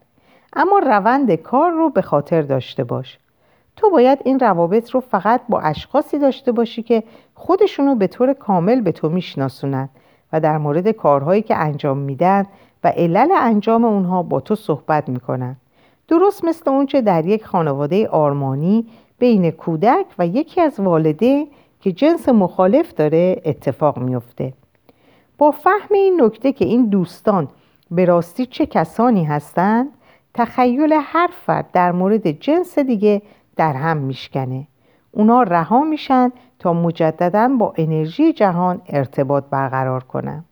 اما 0.54 0.80
روند 0.80 1.36
کار 1.36 1.72
رو 1.72 1.90
به 1.90 2.02
خاطر 2.02 2.42
داشته 2.42 2.84
باش. 2.84 3.20
تو 3.76 3.90
باید 3.90 4.20
این 4.26 4.40
روابط 4.40 4.90
رو 4.92 5.00
فقط 5.00 5.42
با 5.50 5.60
اشخاصی 5.60 6.20
داشته 6.20 6.52
باشی 6.52 6.84
که 6.84 7.04
خودشونو 7.36 7.96
به 7.96 8.08
طور 8.08 8.34
کامل 8.34 8.82
به 8.82 8.92
تو 8.92 9.10
میشناسونند 9.10 9.90
و 10.34 10.40
در 10.40 10.58
مورد 10.58 10.92
کارهایی 10.92 11.42
که 11.42 11.56
انجام 11.56 11.98
میدن 11.98 12.46
و 12.84 12.88
علل 12.88 13.32
انجام 13.38 13.86
اونها 13.86 14.24
با 14.24 14.40
تو 14.40 14.56
صحبت 14.56 15.10
می‌کنن. 15.10 15.56
درست 16.08 16.46
مثل 16.46 16.70
اونچه 16.70 17.02
در 17.02 17.26
یک 17.26 17.46
خانواده 17.46 18.08
آرمانی 18.08 18.88
بین 19.20 19.52
کودک 19.52 20.06
و 20.20 20.28
یکی 20.28 20.62
از 20.62 20.80
والده 20.80 21.48
که 21.82 21.92
جنس 21.92 22.30
مخالف 22.30 22.94
داره 22.94 23.42
اتفاق 23.46 24.00
میفته 24.00 24.54
فهم 25.52 25.94
این 25.94 26.22
نکته 26.22 26.54
که 26.54 26.66
این 26.66 26.86
دوستان 26.86 27.48
به 27.92 28.06
راستی 28.06 28.46
چه 28.46 28.66
کسانی 28.66 29.24
هستند 29.24 29.88
تخیل 30.34 30.94
هر 31.02 31.30
فرد 31.46 31.72
در 31.72 31.92
مورد 31.92 32.32
جنس 32.32 32.80
دیگه 32.80 33.22
در 33.56 33.74
هم 33.74 33.98
میشکنه. 33.98 34.68
اونا 35.12 35.44
رها 35.44 35.84
میشن 35.84 36.32
تا 36.60 36.74
مجددا 36.74 37.48
با 37.60 37.74
انرژی 37.78 38.34
جهان 38.34 38.82
ارتباط 38.88 39.44
برقرار 39.50 40.04
کنن. 40.04 40.46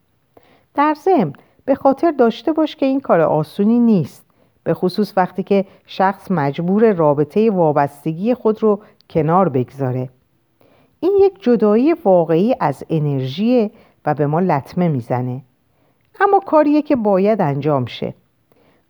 در 0.74 0.94
ضمن 0.94 1.34
به 1.66 1.76
خاطر 1.76 2.12
داشته 2.12 2.54
باش 2.54 2.76
که 2.76 2.86
این 2.86 3.00
کار 3.00 3.22
آسونی 3.22 3.80
نیست 3.80 4.26
به 4.64 4.74
خصوص 4.74 5.14
وقتی 5.18 5.44
که 5.44 5.66
شخص 5.86 6.32
مجبور 6.32 6.92
رابطه 6.92 7.52
وابستگی 7.52 8.34
خود 8.34 8.64
رو 8.64 8.80
کنار 9.10 9.50
بگذاره. 9.50 10.10
این 11.00 11.20
یک 11.22 11.42
جدایی 11.44 11.94
واقعی 11.94 12.56
از 12.60 12.84
انرژی 12.90 13.72
و 14.06 14.14
به 14.14 14.28
ما 14.28 14.40
لطمه 14.40 14.88
می‌زنه. 14.88 15.42
اما 16.22 16.40
کاریه 16.40 16.82
که 16.82 16.96
باید 16.96 17.42
انجام 17.42 17.86
شه. 17.86 18.14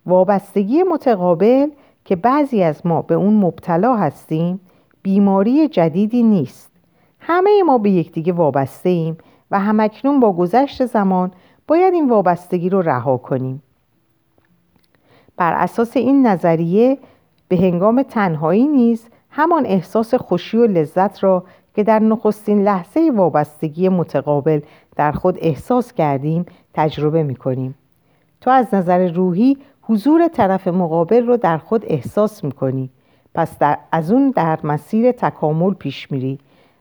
وابستگی 0.06 0.84
متقابل 0.84 1.70
که 2.06 2.16
بعضی 2.16 2.64
از 2.64 2.86
ما 2.86 3.02
به 3.02 3.16
اون 3.16 3.34
مبتلا 3.34 3.96
هستیم 3.96 4.60
بیماری 5.02 5.68
جدیدی 5.68 6.24
نیست. 6.24 6.72
همه 7.20 7.64
ما 7.66 7.78
به 7.78 7.90
یکدیگه 7.90 8.34
وابسته 8.34 8.90
ایم 8.90 9.18
و 9.52 9.60
همکنون 9.60 10.20
با 10.20 10.34
گذشت 10.34 10.86
زمان 10.86 11.32
باید 11.68 11.94
این 11.94 12.10
وابستگی 12.10 12.70
رو 12.70 12.82
رها 12.82 13.18
کنیم. 13.18 13.64
بر 15.38 15.54
اساس 15.54 15.98
این 15.98 16.28
نظریه 16.28 16.98
به 17.48 17.58
هنگام 17.58 18.04
تنهایی 18.04 18.68
نیز 18.68 19.08
همان 19.30 19.66
احساس 19.66 20.14
خوشی 20.14 20.58
و 20.58 20.66
لذت 20.66 21.24
را 21.24 21.44
که 21.76 21.84
در 21.84 22.00
نخستین 22.00 22.64
لحظه 22.64 23.12
وابستگی 23.16 23.90
متقابل 23.90 24.60
در 24.96 25.12
خود 25.12 25.38
احساس 25.42 25.94
کردیم 25.94 26.46
تجربه 26.74 27.24
می 27.24 27.36
کنیم. 27.36 27.76
تو 28.42 28.50
از 28.50 28.74
نظر 28.74 29.12
روحی 29.12 29.58
حضور 29.82 30.28
طرف 30.28 30.68
مقابل 30.68 31.28
رو 31.28 31.38
در 31.38 31.58
خود 31.58 31.86
احساس 31.88 32.44
می 32.44 32.52
کنی. 32.52 32.90
پس 33.36 33.58
در 33.58 33.78
از 33.92 34.12
اون 34.12 34.32
در 34.32 34.60
مسیر 34.64 35.12
تکامل 35.12 35.74
پیش 35.74 36.12
میری 36.12 36.40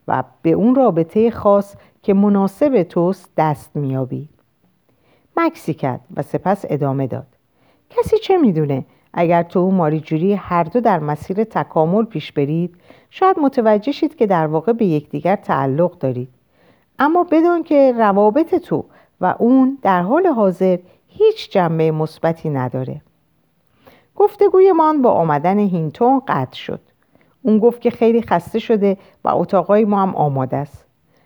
و 0.09 0.25
به 0.43 0.51
اون 0.51 0.75
رابطه 0.75 1.31
خاص 1.31 1.77
که 2.03 2.15
مناسب 2.15 2.83
توست 2.83 3.31
دست 3.37 3.77
میابی. 3.77 4.29
مکسی 5.37 5.75
کرد 5.75 6.01
و 6.17 6.23
سپس 6.23 6.65
ادامه 6.69 7.07
داد. 7.07 7.27
کسی 7.91 8.19
چه 8.19 8.37
می‌دونه 8.37 8.85
اگر 9.13 9.43
تو 9.43 9.61
و 9.61 9.71
ماری 9.71 10.01
جوری 10.01 10.35
هر 10.35 10.65
دو 10.65 10.81
در 10.81 10.99
مسیر 10.99 11.45
تکامل 11.45 12.05
پیش 12.05 12.33
برید 12.33 12.77
شاید 13.11 13.39
متوجه 13.39 13.93
شید 13.93 14.17
که 14.17 14.27
در 14.27 14.47
واقع 14.47 14.73
به 14.73 14.85
یکدیگر 14.85 15.37
تعلق 15.37 15.99
دارید 15.99 16.29
اما 17.01 17.27
بدون 17.31 17.63
که 17.63 17.93
روابط 17.93 18.55
تو 18.55 18.85
و 19.21 19.35
اون 19.39 19.79
در 19.83 20.03
حال 20.03 20.27
حاضر 20.27 20.79
هیچ 21.09 21.51
جنبه 21.51 21.91
مثبتی 21.91 22.51
نداره. 22.51 23.01
گفتگویمان 24.17 25.03
با 25.03 25.11
آمدن 25.11 25.59
هینتون 25.59 26.23
قطع 26.29 26.57
شد. 26.57 26.81
اون 27.43 27.59
گفت 27.59 27.81
که 27.81 27.91
خیلی 27.91 28.23
خسته 28.23 28.59
شده 28.59 28.97
و 29.25 29.29
اتاقای 29.29 29.85
ما 29.85 30.03
هم 30.03 30.15
آماده 30.15 30.57
است. 30.57 30.85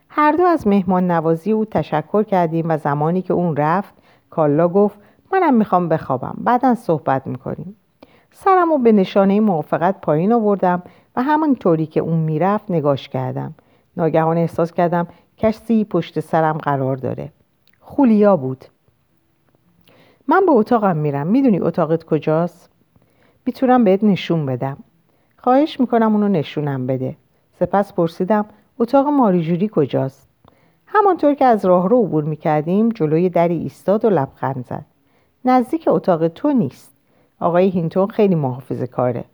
هر 0.09 0.33
دو 0.33 0.43
از 0.43 0.67
مهمان 0.67 1.11
نوازی 1.11 1.53
او 1.53 1.65
تشکر 1.65 2.23
کردیم 2.23 2.67
و 2.69 2.79
زمانی 2.79 3.23
که 3.23 3.35
اون 3.35 3.57
رفت 3.57 3.95
کالا 4.31 4.69
گفت 4.69 4.99
منم 5.33 5.55
می‌خوام 5.55 5.89
بخوابم 5.89 6.35
بعدا 6.39 6.75
صحبت 6.75 7.27
می‌کنیم. 7.27 7.77
سرم 8.33 8.73
رو 8.73 8.79
به 8.79 8.93
نشانه 8.93 9.41
موافقت 9.41 10.01
پایین 10.01 10.33
آوردم 10.33 10.83
و 11.17 11.23
همانطوری 11.23 11.87
که 11.87 12.01
اون 12.01 12.19
می‌رفت 12.19 12.71
نگاش 12.71 13.09
کردم. 13.09 13.55
ناگهان 13.97 14.39
احساس 14.39 14.73
کردم 14.73 15.07
کسی 15.37 15.85
پشت 15.85 16.21
سرم 16.21 16.59
قرار 16.59 16.97
داره. 16.97 17.33
خولیا 17.81 18.37
بود. 18.37 18.65
من 20.29 20.47
به 20.47 20.53
اتاقم 20.53 20.97
میرم. 20.97 21.27
می‌دونی 21.27 21.61
اتاقت 21.61 22.05
کجاست؟ 22.05 22.71
می‌تونم 23.47 23.85
بهت 23.85 24.05
نشون 24.05 24.47
بدم. 24.47 24.77
خواهش 25.37 25.81
می‌کنم 25.81 26.13
اونو 26.13 26.29
نشونم 26.29 26.87
بده. 26.87 27.17
سپس 27.61 27.93
پرسیدم 27.93 28.47
اتاق 28.79 29.07
ماریجوری 29.07 29.71
کجاست؟ 29.73 30.29
همانطور 30.87 31.35
که 31.35 31.45
از 31.45 31.65
راه 31.65 31.89
رو 31.89 32.03
عبور 32.03 32.25
می‌کردیم 32.25 32.89
جلوی 32.89 33.29
دری 33.29 33.59
ایستاد 33.59 34.05
و 34.05 34.11
لبخند 34.11 34.65
زد. 34.67 34.85
نزدیک 35.45 35.85
اتاق 35.87 36.29
تو 36.29 36.53
نیست. 36.53 36.93
آقای 37.41 37.69
هینتون 37.69 38.07
خیلی 38.07 38.35
محافظه 38.35 38.87
کاره. 38.87 39.25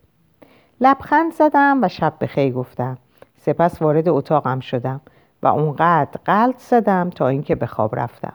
لبخند 0.81 1.33
زدم 1.33 1.79
و 1.83 1.89
شب 1.89 2.15
بخیر 2.21 2.53
گفتم. 2.53 2.99
سپس 3.37 3.83
وارد 3.83 4.09
اتاقم 4.09 4.61
شدم. 4.61 5.01
و 5.43 5.47
اونقدر 5.47 6.21
قلط 6.25 6.59
زدم 6.59 7.11
تا 7.11 7.29
اینکه 7.29 7.55
به 7.55 7.67
خواب 7.67 7.97
رفتم. 7.97 8.33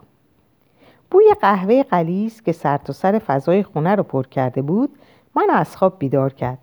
بوی 1.11 1.35
قهوه 1.41 1.83
قلیز 1.83 2.41
که 2.41 2.51
سر 2.51 2.77
تا 2.77 2.93
سر 2.93 3.19
فضای 3.19 3.63
خونه 3.63 3.95
رو 3.95 4.03
پر 4.03 4.23
کرده 4.23 4.61
بود 4.61 4.97
من 5.35 5.47
از 5.49 5.77
خواب 5.77 5.99
بیدار 5.99 6.33
کرد. 6.33 6.57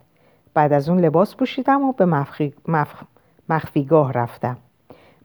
بعد 0.54 0.72
از 0.72 0.88
اون 0.88 1.00
لباس 1.00 1.36
پوشیدم 1.36 1.82
و 1.82 1.92
به 1.92 2.04
مخفی... 2.04 2.54
مخفیگاه 3.48 4.12
رفتم. 4.12 4.56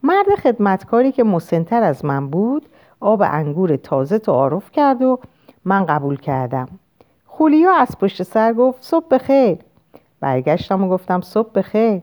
مرد 0.04 0.36
خدمتکاری 0.44 1.12
که 1.12 1.24
مسنتر 1.24 1.84
از 1.84 2.06
من 2.06 2.30
بود 2.30 2.66
آب 3.00 3.22
انگور 3.22 3.76
تازه 3.76 4.20
تعارف 4.20 4.72
کرد 4.72 5.02
و 5.02 5.20
من 5.66 5.86
قبول 5.86 6.18
کردم. 6.18 6.68
خولیا 7.26 7.74
از 7.76 7.98
پشت 7.98 8.24
سر 8.24 8.54
گفت 8.54 8.84
صبح 8.84 9.08
بخیر. 9.08 9.58
برگشتم 10.20 10.84
و 10.84 10.90
گفتم 10.90 11.22
صبح 11.22 11.52
بخیر. 11.56 12.02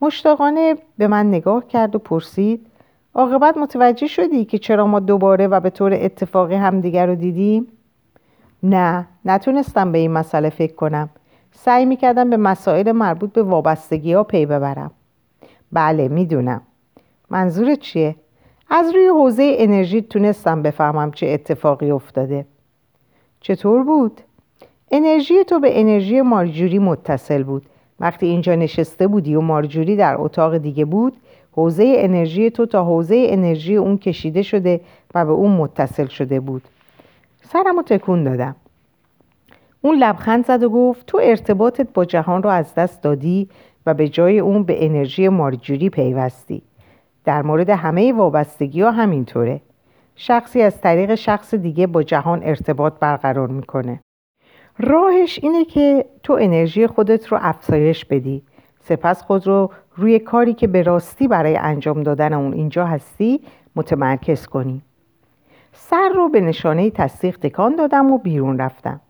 مشتاقانه 0.00 0.76
به 0.98 1.08
من 1.08 1.28
نگاه 1.28 1.66
کرد 1.66 1.96
و 1.96 1.98
پرسید 1.98 2.66
عاقبت 3.14 3.56
متوجه 3.56 4.06
شدی 4.06 4.44
که 4.44 4.58
چرا 4.58 4.86
ما 4.86 5.00
دوباره 5.00 5.46
و 5.46 5.60
به 5.60 5.70
طور 5.70 5.94
اتفاقی 5.94 6.54
همدیگر 6.54 7.06
رو 7.06 7.14
دیدیم؟ 7.14 7.66
نه 8.62 9.06
نتونستم 9.24 9.92
به 9.92 9.98
این 9.98 10.10
مسئله 10.10 10.50
فکر 10.50 10.74
کنم 10.74 11.10
سعی 11.52 11.84
می‌کردم 11.84 12.30
به 12.30 12.36
مسائل 12.36 12.92
مربوط 12.92 13.32
به 13.32 13.42
وابستگی 13.42 14.12
ها 14.12 14.24
پی 14.24 14.46
ببرم 14.46 14.90
بله 15.72 16.08
می‌دونم 16.08 16.62
منظور 17.30 17.74
چیه؟ 17.74 18.16
از 18.70 18.94
روی 18.94 19.06
حوزه 19.06 19.54
انرژی 19.58 20.02
تونستم 20.02 20.62
بفهمم 20.62 21.10
چه 21.10 21.26
اتفاقی 21.26 21.90
افتاده 21.90 22.46
چطور 23.40 23.84
بود؟ 23.84 24.20
انرژی 24.90 25.44
تو 25.44 25.60
به 25.60 25.80
انرژی 25.80 26.20
مارجوری 26.20 26.78
متصل 26.78 27.42
بود 27.42 27.66
وقتی 28.00 28.26
اینجا 28.26 28.54
نشسته 28.54 29.06
بودی 29.06 29.34
و 29.34 29.40
مارجوری 29.40 29.96
در 29.96 30.16
اتاق 30.18 30.56
دیگه 30.56 30.84
بود 30.84 31.16
حوزه 31.52 31.94
انرژی 31.96 32.50
تو 32.50 32.66
تا 32.66 32.84
حوزه 32.84 33.26
انرژی 33.28 33.76
اون 33.76 33.98
کشیده 33.98 34.42
شده 34.42 34.80
و 35.14 35.24
به 35.24 35.32
اون 35.32 35.50
متصل 35.50 36.06
شده 36.06 36.40
بود. 36.40 36.62
سرم 37.42 37.76
رو 37.76 37.82
تکون 37.82 38.24
دادم. 38.24 38.56
اون 39.82 39.98
لبخند 39.98 40.46
زد 40.46 40.62
و 40.62 40.68
گفت 40.68 41.06
تو 41.06 41.20
ارتباطت 41.22 41.92
با 41.94 42.04
جهان 42.04 42.42
رو 42.42 42.50
از 42.50 42.74
دست 42.74 43.02
دادی 43.02 43.48
و 43.86 43.94
به 43.94 44.08
جای 44.08 44.38
اون 44.38 44.62
به 44.62 44.84
انرژی 44.84 45.28
مارجوری 45.28 45.90
پیوستی. 45.90 46.62
در 47.24 47.42
مورد 47.42 47.70
همه 47.70 48.12
وابستگی 48.12 48.82
ها 48.82 48.90
همینطوره. 48.90 49.60
شخصی 50.16 50.62
از 50.62 50.80
طریق 50.80 51.14
شخص 51.14 51.54
دیگه 51.54 51.86
با 51.86 52.02
جهان 52.02 52.42
ارتباط 52.42 52.92
برقرار 53.00 53.48
می‌کنه. 53.48 54.00
راهش 54.78 55.40
اینه 55.42 55.64
که 55.64 56.04
تو 56.22 56.32
انرژی 56.40 56.86
خودت 56.86 57.26
رو 57.26 57.38
افزایش 57.40 58.04
بدی. 58.04 58.42
سپس 58.80 59.22
خود 59.22 59.46
رو 59.46 59.70
روی 59.96 60.18
کاری 60.18 60.54
که 60.54 60.66
به 60.66 60.82
راستی 60.82 61.28
برای 61.28 61.56
انجام 61.56 62.02
دادن 62.02 62.32
اون 62.32 62.52
اینجا 62.52 62.86
هستی 62.86 63.40
متمرکز 63.76 64.46
کنی. 64.46 64.82
سر 65.72 66.08
رو 66.14 66.28
به 66.28 66.40
نشانه 66.40 66.90
تصدیق 66.90 67.38
تکان 67.38 67.76
دادم 67.76 68.10
و 68.10 68.18
بیرون 68.18 68.58
رفتم. 68.58 69.00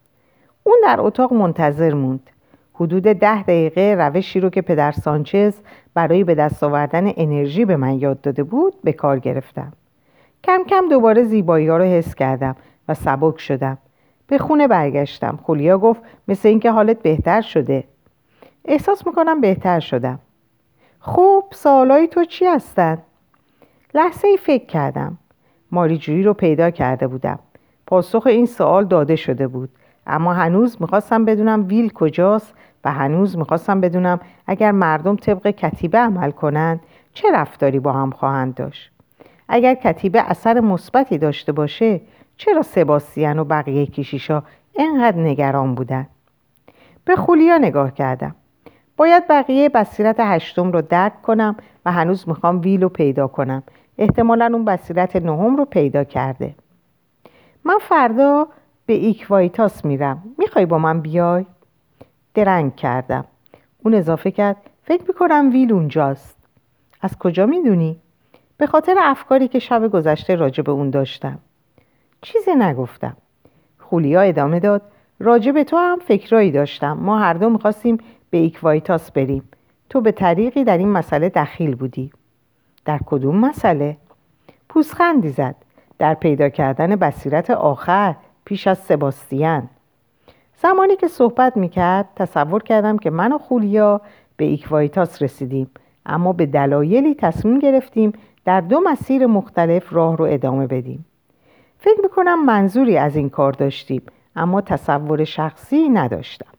اون 0.63 0.77
در 0.83 1.01
اتاق 1.01 1.33
منتظر 1.33 1.95
موند. 1.95 2.31
حدود 2.75 3.03
ده 3.03 3.43
دقیقه 3.43 3.95
روشی 3.99 4.41
رو 4.41 4.51
که 4.51 4.63
پدر 4.63 4.93
سانچز 4.93 5.55
برای 5.95 6.25
به 6.25 6.35
دست 6.35 6.63
آوردن 6.63 7.13
انرژی 7.17 7.65
به 7.65 7.77
من 7.77 7.99
یاد 7.99 8.21
داده 8.21 8.43
بود 8.43 8.75
به 8.85 8.93
کار 8.93 9.19
گرفتم. 9.19 9.73
کم 10.45 10.65
کم 10.65 10.89
دوباره 10.89 11.23
زیبایی 11.23 11.69
ها 11.69 11.77
رو 11.77 11.85
حس 11.85 12.15
کردم 12.15 12.57
و 12.89 12.95
سبک 12.95 13.41
شدم. 13.41 13.79
به 14.31 14.39
خونه 14.39 14.69
برگشتم. 14.69 15.39
خولیا 15.43 15.79
گفت 15.79 16.01
مثل 16.29 16.49
اینکه 16.49 16.71
حالت 16.71 17.03
بهتر 17.03 17.41
شده. 17.41 17.85
احساس 18.65 19.07
می‌کنم 19.07 19.41
بهتر 19.41 19.81
شدم. 19.81 20.19
خب 21.01 21.45
سوالای 21.51 22.09
تو 22.09 22.25
چی 22.25 22.45
هستن؟ 22.45 22.99
لحظه 23.95 24.29
ای 24.29 24.37
فکر 24.37 24.67
کردم. 24.67 25.19
ماریجویی 25.71 26.23
رو 26.23 26.35
پیدا 26.35 26.71
کرده 26.71 27.07
بودم. 27.07 27.39
پاسخ 27.87 28.27
این 28.27 28.47
سوال 28.47 28.85
داده 28.85 29.17
شده 29.17 29.49
بود. 29.49 29.69
اما 30.07 30.33
هنوز 30.33 30.77
می‌خواستم 30.81 31.25
بدونم 31.25 31.65
ویل 31.69 31.93
کجاست 31.93 32.55
و 32.85 32.93
هنوز 32.93 33.39
می‌خواستم 33.39 33.81
بدونم 33.81 34.21
اگر 34.47 34.73
مردم 34.73 35.17
طبق 35.17 35.51
کتیبه 35.51 35.99
عمل 35.99 36.31
کنند 36.31 36.81
چه 37.13 37.29
رفتاری 37.33 37.81
با 37.81 37.93
هم 37.93 38.11
خواهند 38.11 38.55
داشت. 38.55 38.91
اگر 39.49 39.75
کتیبه 39.75 40.31
اثر 40.31 40.61
مثبتی 40.61 41.19
داشته 41.19 41.53
باشه 41.53 42.01
چرا 42.41 42.63
سباستیان 42.63 43.39
و 43.39 43.45
بقیه 43.45 43.87
کشیشا 43.87 44.43
اینقدر 44.73 45.17
نگران 45.17 45.75
بودن؟ 45.75 46.07
به 47.05 47.17
خولیا 47.17 47.59
نگاه 47.59 47.95
کردم. 47.95 48.35
باید 48.97 49.29
بقیه 49.29 49.69
بصیرت 49.69 50.17
هشتم 50.19 50.73
رو 50.73 50.83
درک 50.83 51.23
کنم 51.23 51.57
و 51.87 51.93
هنوز 51.93 52.29
می‌خوام 52.29 52.61
ویل 52.61 52.83
رو 52.83 52.89
پیدا 52.89 53.27
کنم. 53.27 53.63
احتمالا 53.99 54.51
اون 54.53 54.65
بصیرت 54.65 55.17
نهم 55.17 55.57
رو 55.57 55.65
پیدا 55.65 56.05
کرده. 56.05 56.55
من 57.65 57.79
فردا 57.81 58.47
به 58.87 58.93
ایکوایتاس 58.93 59.85
میرم. 59.85 60.23
می‌خوای 60.39 60.67
با 60.67 60.79
من 60.79 61.01
بیای؟ 61.01 61.47
درنگ 62.35 62.77
کردم. 62.77 63.25
اون 63.85 63.95
اضافه 63.95 64.31
کرد 64.31 64.57
فکر 64.83 65.03
می‌کنم 65.09 65.51
ویل 65.53 65.73
اونجاست. 65.73 66.37
از 67.01 67.19
کجا 67.19 67.47
می‌دونی؟ 67.47 68.01
به 68.57 68.67
خاطر 68.67 68.97
افکاری 69.01 69.49
که 69.49 69.59
شب 69.59 69.89
گذشته 69.89 70.35
راجع 70.35 70.63
به 70.63 70.73
اون 70.73 70.91
داشتم. 70.91 71.39
چیزی 72.23 72.55
نگفتم. 72.55 73.17
خولیا 73.79 74.21
ادامه 74.21 74.61
داد 74.61 74.83
راجع 75.21 75.53
به 75.53 75.65
تو 75.65 75.77
هم 75.77 75.99
فکرایی 75.99 76.51
داشتم. 76.51 76.93
ما 76.93 77.19
هر 77.19 77.35
دو 77.35 77.51
می‌خواستیم 77.51 77.99
به 78.31 78.39
ایکوایتاس 78.39 79.11
بریم. 79.11 79.49
تو 79.89 80.01
به 80.01 80.13
طریقی 80.13 80.65
در 80.65 80.79
این 80.79 80.89
مسئله 80.89 81.29
دخیل 81.29 81.75
بودی. 81.75 82.11
در 82.85 83.01
کدوم 83.07 83.37
مسئله؟ 83.37 83.97
پوسخندی 84.69 85.29
زد. 85.29 85.55
در 85.99 86.15
پیدا 86.15 86.49
کردن 86.49 86.97
بصیرت 86.97 87.51
آخر 87.51 88.15
پیش 88.45 88.67
از 88.67 88.79
سباستیان 88.79 89.69
زمانی 90.63 90.97
که 90.97 91.09
صحبت 91.09 91.57
می‌کرد 91.57 92.09
تصور 92.17 92.63
کردم 92.63 92.99
که 92.99 93.11
من 93.11 93.33
و 93.33 93.39
خولیا 93.39 94.01
به 94.37 94.45
ایکوایتاس 94.45 95.23
رسیدیم. 95.23 95.71
اما 96.07 96.33
به 96.33 96.47
دلایلی 96.47 97.15
تصمیم 97.15 97.59
گرفتیم 97.59 98.13
در 98.45 98.61
دو 98.61 98.81
مسیر 98.81 99.27
مختلف 99.27 99.93
راه 99.93 100.17
رو 100.17 100.25
ادامه 100.25 100.67
بدیم. 100.67 101.05
فکر 101.83 102.01
می‌کنم 102.03 102.45
منظوری 102.45 102.97
از 102.97 103.17
این 103.17 103.31
کار 103.31 103.53
داشتیم 103.53 104.03
اما 104.37 104.61
تصور 104.61 105.25
شخصی 105.25 105.89
نداشتم. 105.89 106.53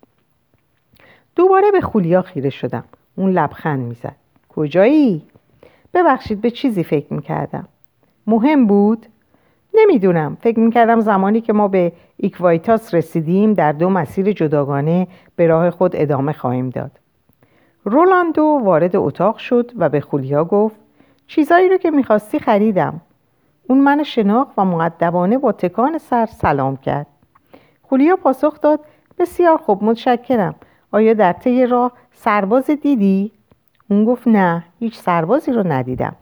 دوباره 1.36 1.72
به 1.72 1.82
خولیا 1.82 2.22
خیره 2.22 2.50
شدم. 2.50 2.84
اون 3.16 3.32
لبخند 3.32 3.80
می‌زد. 3.80 4.16
کجایی؟ 4.50 5.24
ببخشید 5.94 6.42
به 6.42 6.52
چیزی 6.52 6.84
فکر 6.84 7.14
می‌کردم. 7.14 7.68
مهم 8.28 8.68
بود؟ 8.68 9.06
نمی‌دونم. 9.74 10.38
فکر 10.42 10.60
می‌کردم 10.60 11.00
زمانی 11.00 11.42
که 11.42 11.54
ما 11.54 11.68
به 11.68 11.92
ایکوایتاس 12.18 12.94
رسیدیم 12.94 13.54
در 13.54 13.72
دو 13.72 13.90
مسیر 13.90 14.32
جداگانه 14.32 15.08
به 15.36 15.48
راه 15.48 15.70
خود 15.70 15.92
ادامه 15.96 16.34
خواهیم 16.34 16.70
داد. 16.70 16.92
رولاندو 17.84 18.62
وارد 18.64 18.96
اتاق 18.96 19.38
شد 19.38 19.72
و 19.78 19.90
به 19.90 20.02
خولیا 20.02 20.46
گفت 20.46 20.80
چیزایی 21.28 21.70
رو 21.70 21.78
که 21.78 21.92
می‌خواستی 21.92 22.40
خریدم. 22.40 23.02
اون 23.72 23.80
من 23.80 24.04
شناخت 24.04 24.52
و 24.58 24.66
معدبانه 24.66 25.38
با 25.38 25.52
تکان 25.52 25.98
سر 25.98 26.26
سلام 26.26 26.78
کرد. 26.78 27.08
خولیا 27.82 28.16
پاسخ 28.16 28.62
داد 28.62 28.80
بسیار 29.20 29.58
خوب 29.58 29.84
متشکرم. 29.84 30.56
آیا 30.92 31.14
در 31.14 31.34
طی 31.34 31.66
راه 31.66 31.92
سرباز 32.14 32.70
دیدی؟ 32.70 33.32
اون 33.90 34.06
گفت 34.06 34.28
نه 34.28 34.64
هیچ 34.80 34.98
سربازی 34.98 35.52
رو 35.52 35.68
ندیدم. 35.68 36.16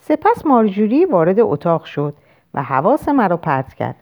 سپس 0.00 0.46
مارجوری 0.46 1.04
وارد 1.04 1.40
اتاق 1.40 1.84
شد 1.84 2.14
و 2.54 2.62
حواس 2.62 3.08
مرا 3.08 3.36
پرت 3.36 3.74
کرد. 3.74 3.96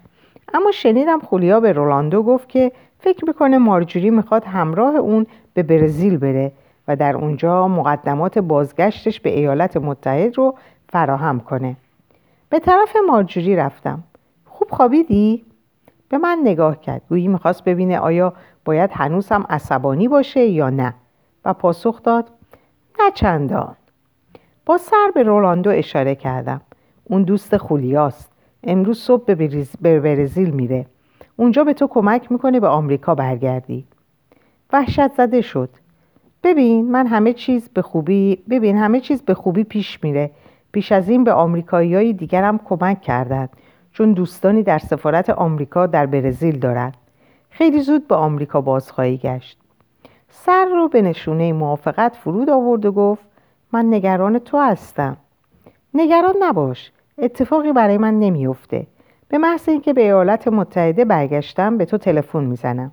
اما 0.54 0.70
شنیدم 0.70 1.20
خولیا 1.20 1.60
به 1.60 1.72
رولاندو 1.72 2.22
گفت 2.22 2.48
که 2.48 2.72
فکر 2.98 3.24
می‌کنه 3.24 3.58
مارجوری 3.58 4.10
می‌خواد 4.10 4.44
همراه 4.44 4.96
اون 4.96 5.26
به 5.54 5.62
برزیل 5.62 6.16
بره 6.18 6.52
و 6.88 6.96
در 6.96 7.16
اونجا 7.16 7.68
مقدمات 7.68 8.38
بازگشتش 8.38 9.20
به 9.20 9.38
ایالات 9.38 9.76
متحد 9.76 10.38
رو 10.38 10.54
فراهم 10.88 11.40
کنه. 11.40 11.76
به 12.48 12.58
طرف 12.58 12.96
مارجوری 13.06 13.56
رفتم. 13.56 14.02
خوب 14.44 14.70
خوابیدی؟ 14.70 15.44
به 16.08 16.18
من 16.18 16.38
نگاه 16.42 16.80
کرد. 16.80 17.02
گویی 17.08 17.28
می‌خواست 17.28 17.64
ببینه 17.64 17.98
آیا 17.98 18.32
باید 18.64 18.90
هنوز 18.92 19.28
هم 19.28 19.46
عصبانی 19.48 20.08
باشه 20.08 20.40
یا 20.40 20.70
نه. 20.70 20.94
و 21.44 21.52
پاسخ 21.54 22.02
داد 22.02 22.30
نه 23.00 23.10
چندان. 23.10 23.76
با 24.66 24.78
سر 24.78 25.10
به 25.14 25.22
رولاندو 25.22 25.70
اشاره 25.70 26.14
کردم. 26.14 26.60
اون 27.04 27.22
دوست 27.22 27.56
خولیاست. 27.56 28.32
امروز 28.64 28.98
صبح 28.98 29.34
به 29.80 30.00
برزیل 30.00 30.50
میره. 30.50 30.86
اونجا 31.36 31.64
به 31.64 31.72
تو 31.72 31.86
کمک 31.86 32.32
می‌کنه 32.32 32.60
به 32.60 32.68
آمریکا 32.68 33.14
برگردی. 33.14 33.86
وحشت 34.72 35.12
زده 35.12 35.40
شد. 35.40 35.70
ببین 36.42 36.90
من 36.90 37.06
همه 37.06 37.32
چیز 37.32 37.68
به 37.68 37.82
خوبی 37.82 38.42
ببین 38.50 38.76
همه 38.76 39.00
چیز 39.00 39.22
به 39.22 39.34
خوبی 39.34 39.64
پیش 39.64 40.04
میره. 40.04 40.30
پیش 40.76 40.92
از 40.92 41.08
این 41.08 41.24
به 41.24 41.32
آمریکایی 41.32 42.12
دیگرم 42.12 42.58
کمک 42.58 43.02
کردند 43.02 43.48
چون 43.92 44.12
دوستانی 44.12 44.62
در 44.62 44.78
سفارت 44.78 45.30
آمریکا 45.30 45.86
در 45.86 46.06
برزیل 46.06 46.58
دارد 46.58 46.96
خیلی 47.50 47.80
زود 47.80 48.08
به 48.08 48.14
آمریکا 48.14 48.60
بازخواهی 48.60 49.16
گشت. 49.16 49.58
سر 50.28 50.64
رو 50.64 50.88
به 50.88 51.02
نشونه 51.02 51.52
موافقت 51.52 52.16
فرود 52.16 52.50
آورد 52.50 52.86
و 52.86 52.92
گفت 52.92 53.22
من 53.72 53.94
نگران 53.94 54.38
تو 54.38 54.58
هستم. 54.58 55.16
نگران 55.94 56.34
نباش 56.40 56.92
اتفاقی 57.18 57.72
برای 57.72 57.98
من 57.98 58.18
نمیافته. 58.18 58.86
به 59.28 59.38
محض 59.38 59.68
اینکه 59.68 59.92
به 59.92 60.02
ایالات 60.02 60.48
متحده 60.48 61.04
برگشتم 61.04 61.78
به 61.78 61.84
تو 61.84 61.98
تلفن 61.98 62.44
می‌زنم. 62.44 62.92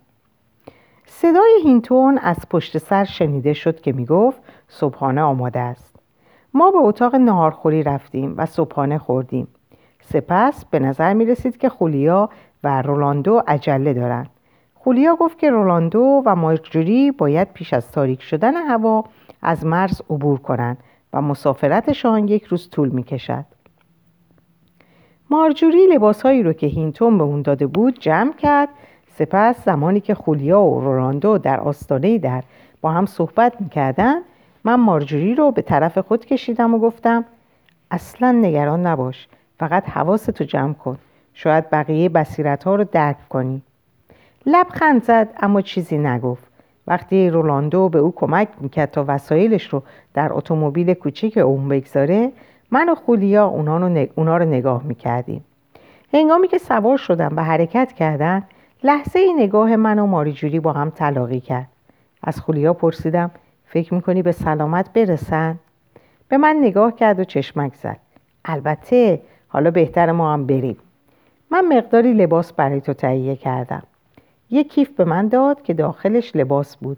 صدای 1.05 1.59
هینتون 1.63 2.17
از 2.17 2.37
پشت 2.49 2.77
سر 2.77 3.03
شنیده 3.03 3.53
شد 3.53 3.81
که 3.81 3.91
می‌گفت 3.91 4.41
صبحانه 4.67 5.21
آماده 5.21 5.59
است. 5.59 5.92
ما 6.53 6.71
به 6.71 6.77
اتاق 6.77 7.15
نهارخوری 7.15 7.83
رفتیم 7.83 8.33
و 8.37 8.45
صبحانه 8.45 8.97
خوردیم. 8.97 9.47
سپس 10.01 10.65
به 10.65 10.79
نظر 10.79 11.13
می 11.13 11.25
رسید 11.25 11.57
که 11.57 11.69
خولیا 11.69 12.29
و 12.63 12.81
رولاندو 12.81 13.41
عجله 13.47 13.93
دارند. 13.93 14.29
خولیا 14.73 15.15
گفت 15.15 15.39
که 15.39 15.49
رولاندو 15.49 16.23
و 16.25 16.35
مارجوری 16.35 17.11
باید 17.11 17.53
پیش 17.53 17.73
از 17.73 17.91
تاریک 17.91 18.21
شدن 18.21 18.55
هوا 18.55 19.03
از 19.41 19.65
مرز 19.65 20.01
عبور 20.09 20.39
کنند 20.39 20.77
و 21.13 21.21
مسافرتشان 21.21 22.27
یک 22.27 22.43
روز 22.43 22.69
طول 22.69 22.89
می 22.89 23.03
کشد. 23.03 23.45
مارجوری 25.29 25.87
لباسهایی 25.87 26.43
رو 26.43 26.53
که 26.53 26.67
هینتون 26.67 27.17
به 27.17 27.23
اون 27.23 27.41
داده 27.41 27.67
بود 27.67 27.99
جمع 27.99 28.33
کرد. 28.33 28.69
سپس 29.07 29.65
زمانی 29.65 29.99
که 29.99 30.15
خولیا 30.15 30.61
و 30.61 30.81
رولاندو 30.81 31.37
در 31.37 31.59
آستانه 31.59 32.17
در 32.17 32.43
با 32.81 32.91
هم 32.91 33.05
صحبت 33.05 33.61
می‌کردن 33.61 34.15
من 34.63 34.75
مارجوری 34.75 35.35
رو 35.35 35.51
به 35.51 35.61
طرف 35.61 35.97
خود 35.97 36.25
کشیدم 36.25 36.73
و 36.73 36.79
گفتم 36.79 37.25
اصلا 37.91 38.31
نگران 38.31 38.87
نباش 38.87 39.27
فقط 39.59 39.89
حواستو 39.89 40.43
جمع 40.43 40.73
کن. 40.73 40.97
شاید 41.33 41.69
بقیه 41.69 42.09
بصیرت 42.09 42.63
ها 42.63 42.75
رو 42.75 42.83
درک 42.83 43.29
کنی. 43.29 43.61
لبخند 44.45 45.03
زد 45.03 45.29
اما 45.39 45.61
چیزی 45.61 45.97
نگفت. 45.97 46.43
وقتی 46.87 47.29
رولاندو 47.29 47.89
به 47.89 47.99
او 47.99 48.13
کمک 48.15 48.47
می‌کرد 48.59 48.91
تا 48.91 49.05
وسایلش 49.07 49.67
رو 49.67 49.83
در 50.13 50.33
اتومبیل 50.33 50.93
کوچیک 50.93 51.37
اون 51.37 51.67
بگذاره 51.69 52.31
من 52.71 52.89
و 52.89 52.95
خولیا 52.95 53.45
اونا 53.45 54.37
رو, 54.37 54.45
نگاه 54.45 54.83
می‌کردیم. 54.83 55.45
هنگامی 56.13 56.47
که 56.47 56.57
سوار 56.57 56.97
شدم 56.97 57.33
و 57.35 57.43
حرکت 57.43 57.93
کردن 57.93 58.43
لحظه 58.83 59.19
ای 59.19 59.33
نگاه 59.33 59.75
من 59.75 59.99
و 59.99 60.05
ماریجوری 60.05 60.59
با 60.59 60.73
هم 60.73 60.89
تلاقی 60.89 61.39
کرد. 61.39 61.67
از 62.23 62.39
خولیا 62.39 62.73
پرسیدم 62.73 63.31
فکر 63.73 63.93
می‌کنی 63.93 64.21
به 64.21 64.31
سلامت 64.31 64.93
برسن؟ 64.93 65.59
به 66.29 66.37
من 66.37 66.57
نگاه 66.61 66.95
کرد 66.95 67.19
و 67.19 67.23
چشمک 67.23 67.75
زد. 67.75 67.97
البته 68.45 69.21
حالا 69.47 69.71
بهتر 69.71 70.11
ما 70.11 70.33
هم 70.33 70.45
بریم. 70.45 70.77
من 71.51 71.65
مقداری 71.77 72.13
لباس 72.13 72.53
برای 72.53 72.81
تو 72.81 72.93
تهیه 72.93 73.35
کردم. 73.35 73.83
یک 74.49 74.73
کیف 74.73 74.89
به 74.89 75.05
من 75.05 75.27
داد 75.27 75.61
که 75.61 75.73
داخلش 75.73 76.35
لباس 76.35 76.77
بود. 76.77 76.97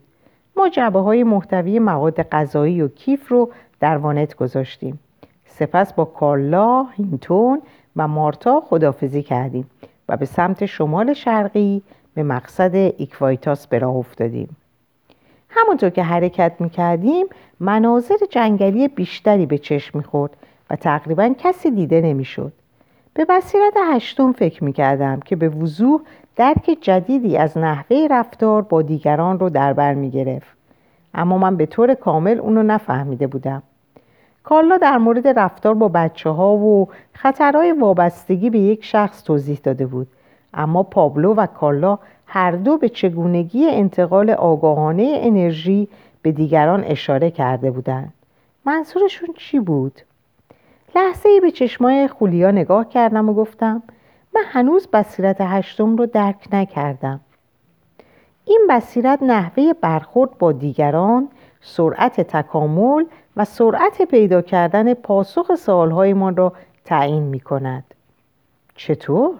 ما 0.57 0.69
جعبه 0.69 0.99
های 0.99 1.23
محتوی 1.23 1.79
مواد 1.79 2.21
غذایی 2.21 2.81
و 2.81 2.88
کیف 2.88 3.31
رو 3.31 3.51
در 3.79 3.97
وانت 3.97 4.35
گذاشتیم. 4.35 4.99
سپس 5.45 5.93
با 5.93 6.05
کارلا، 6.05 6.83
هینتون 6.83 7.61
و 7.95 8.07
مارتا 8.07 8.61
خدافظی 8.61 9.23
کردیم 9.23 9.69
و 10.09 10.17
به 10.17 10.25
سمت 10.25 10.65
شمال 10.65 11.13
شرقی 11.13 11.81
به 12.13 12.23
مقصد 12.23 12.75
ایکوایتاس 12.75 13.67
به 13.67 13.79
راه 13.79 13.95
افتادیم. 13.95 14.55
همونطور 15.55 15.89
که 15.89 16.03
حرکت 16.03 16.51
می‌کردیم 16.59 17.25
مناظر 17.59 18.15
جنگلی 18.29 18.87
بیشتری 18.87 19.45
به 19.45 19.57
چشم 19.57 19.97
می‌خورد 19.97 20.31
و 20.69 20.75
تقریبا 20.75 21.33
کسی 21.37 21.71
دیده 21.71 22.01
نمی‌شد. 22.01 22.53
به 23.13 23.25
بصیرت 23.25 23.73
هشتم 23.93 24.31
فکر 24.31 24.63
می‌کردم 24.63 25.19
که 25.19 25.35
به 25.35 25.49
وضوح 25.49 26.01
درک 26.35 26.77
جدیدی 26.81 27.37
از 27.37 27.57
نحوه 27.57 28.07
رفتار 28.11 28.61
با 28.61 28.81
دیگران 28.81 29.39
رو 29.39 29.49
در 29.49 29.73
بر 29.73 29.93
می‌گرفت. 29.93 30.57
اما 31.13 31.37
من 31.37 31.57
به 31.57 31.65
طور 31.65 31.93
کامل 31.93 32.39
اونو 32.39 32.63
نفهمیده 32.63 33.27
بودم. 33.27 33.63
کارلا 34.43 34.77
در 34.77 34.97
مورد 34.97 35.27
رفتار 35.27 35.73
با 35.73 35.87
بچه 35.87 36.29
ها 36.29 36.53
و 36.55 36.87
خطرهای 37.13 37.71
وابستگی 37.71 38.49
به 38.49 38.59
یک 38.59 38.83
شخص 38.83 39.23
توضیح 39.23 39.59
داده 39.63 39.85
بود. 39.85 40.07
اما 40.53 40.83
پابلو 40.83 41.33
و 41.33 41.45
کارلا 41.45 41.99
هر 42.27 42.51
دو 42.51 42.77
به 42.77 42.89
چگونگی 42.89 43.67
انتقال 43.69 44.29
آگاهانه 44.29 45.13
انرژی 45.17 45.88
به 46.21 46.31
دیگران 46.31 46.83
اشاره 46.83 47.31
کرده 47.31 47.71
بودند 47.71 48.13
منظورشون 48.65 49.29
چی 49.38 49.59
بود؟ 49.59 50.01
لحظه 50.95 51.29
ای 51.29 51.39
به 51.39 51.51
چشمای 51.51 52.07
خولیا 52.07 52.51
نگاه 52.51 52.89
کردم 52.89 53.29
و 53.29 53.33
گفتم 53.33 53.83
من 54.35 54.43
هنوز 54.45 54.88
بصیرت 54.88 55.38
هشتم 55.39 55.95
رو 55.95 56.05
درک 56.05 56.47
نکردم 56.51 57.19
این 58.45 58.67
بصیرت 58.69 59.23
نحوه 59.23 59.73
برخورد 59.81 60.38
با 60.38 60.51
دیگران 60.51 61.29
سرعت 61.61 62.21
تکامل 62.21 63.05
و 63.38 63.45
سرعت 63.45 64.01
پیدا 64.01 64.41
کردن 64.41 64.93
پاسخ 64.93 65.55
سوالهایمان 65.55 66.35
را 66.35 66.53
تعیین 66.85 67.23
می 67.23 67.39
کند 67.39 67.83
چطور؟ 68.75 69.35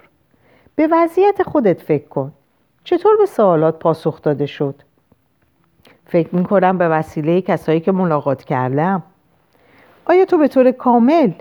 به 0.76 0.88
وضعیت 0.92 1.44
خودت 1.44 1.82
فکر 1.82 2.08
کن 2.08 2.32
چطور 2.86 3.18
به 3.18 3.26
سوالات 3.26 3.80
پاسخ 3.80 4.22
داده 4.22 4.46
شد؟ 4.46 4.76
فکر 6.06 6.36
می 6.36 6.44
کنم 6.44 6.78
به 6.78 6.88
وسیله 6.88 7.42
کسایی 7.42 7.80
که 7.80 7.92
ملاقات 7.92 8.44
کردم 8.44 9.04
آیا 10.06 10.26
تو 10.26 10.38
به 10.38 10.48
طور 10.48 10.72
کامل 10.72 11.32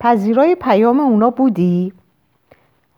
پذیرای 0.00 0.54
پیام 0.54 1.00
اونا 1.00 1.30
بودی؟ 1.30 1.92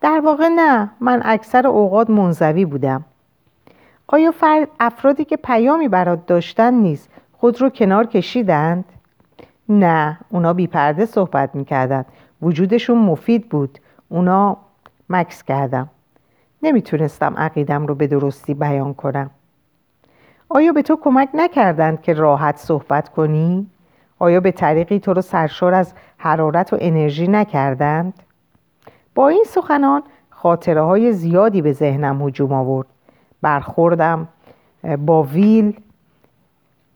در 0.00 0.20
واقع 0.24 0.48
نه 0.48 0.90
من 1.00 1.22
اکثر 1.24 1.66
اوقات 1.66 2.10
منزوی 2.10 2.64
بودم 2.64 3.04
آیا 4.06 4.30
فرد 4.30 4.68
افرادی 4.80 5.24
که 5.24 5.36
پیامی 5.36 5.88
برات 5.88 6.26
داشتن 6.26 6.74
نیست 6.74 7.08
خود 7.38 7.60
رو 7.60 7.70
کنار 7.70 8.06
کشیدند؟ 8.06 8.84
نه 9.68 10.18
اونا 10.30 10.52
بیپرده 10.52 11.06
صحبت 11.06 11.54
می‌کردن 11.54 12.04
وجودشون 12.42 12.98
مفید 12.98 13.48
بود 13.48 13.78
اونا 14.08 14.56
مکس 15.08 15.42
کردم 15.42 15.90
نمی‌تونستم 16.62 17.34
عقیدم 17.36 17.86
رو 17.86 17.94
به 17.94 18.06
درستی 18.06 18.54
بیان 18.54 18.94
کنم 18.94 19.30
آیا 20.48 20.72
به 20.72 20.82
تو 20.82 20.96
کمک 20.96 21.28
نکردند 21.34 22.02
که 22.02 22.12
راحت 22.12 22.56
صحبت 22.56 23.08
کنی؟ 23.08 23.66
آیا 24.18 24.40
به 24.40 24.50
طریقی 24.50 24.98
تو 24.98 25.12
رو 25.12 25.20
سرشار 25.20 25.74
از 25.74 25.94
حرارت 26.18 26.72
و 26.72 26.76
انرژی 26.80 27.28
نکردند؟ 27.28 28.14
با 29.14 29.28
این 29.28 29.44
سخنان 29.46 30.02
خاطره 30.30 30.82
های 30.82 31.12
زیادی 31.12 31.62
به 31.62 31.72
ذهنم 31.72 32.22
هجوم 32.22 32.52
آورد 32.52 32.86
برخوردم 33.42 34.28
با 35.06 35.22
ویل 35.22 35.80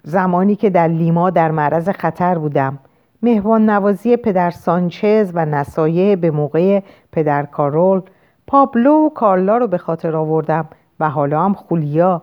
زمانی 0.03 0.57
که 0.57 0.71
در 0.71 0.89
لیما 0.89 1.31
در 1.31 1.51
معرض 1.51 1.89
خطر 1.89 2.39
بودم 2.39 2.79
مهوان 3.23 3.71
نوازی 3.71 4.17
پدر 4.17 4.51
سانچز 4.51 5.31
و 5.35 5.47
نسایه 5.47 6.17
به 6.17 6.31
موقع 6.31 6.81
پدر 7.13 7.47
کارول 7.47 8.03
پابلو 8.47 9.07
و 9.07 9.09
کارلا 9.09 9.57
رو 9.57 9.67
به 9.67 9.79
خاطر 9.79 10.17
آوردم 10.17 10.69
و 11.01 11.11
حالا 11.11 11.45
هم 11.45 11.55
خولیا. 11.55 12.23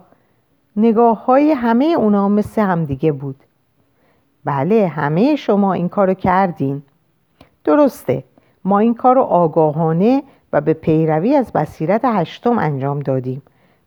نگاه 0.76 1.26
های 1.26 1.52
همه 1.52 1.86
اونا 1.98 2.30
مثل 2.30 2.62
همدیگه 2.62 3.12
بود. 3.12 3.36
بله 4.46 4.88
همه 4.88 5.36
شما 5.36 5.74
این 5.74 5.90
کارو 5.90 6.14
کردین. 6.14 6.84
درسته 7.64 8.24
ما 8.66 8.80
این 8.80 8.94
کار 8.94 9.20
آگاهانه 9.20 10.24
و 10.54 10.62
به 10.62 10.74
پیروی 10.74 11.36
از 11.36 11.52
بصیرت 11.54 12.02
هشتم 12.04 12.60
انجام 12.60 13.00
دادیم. 13.00 13.42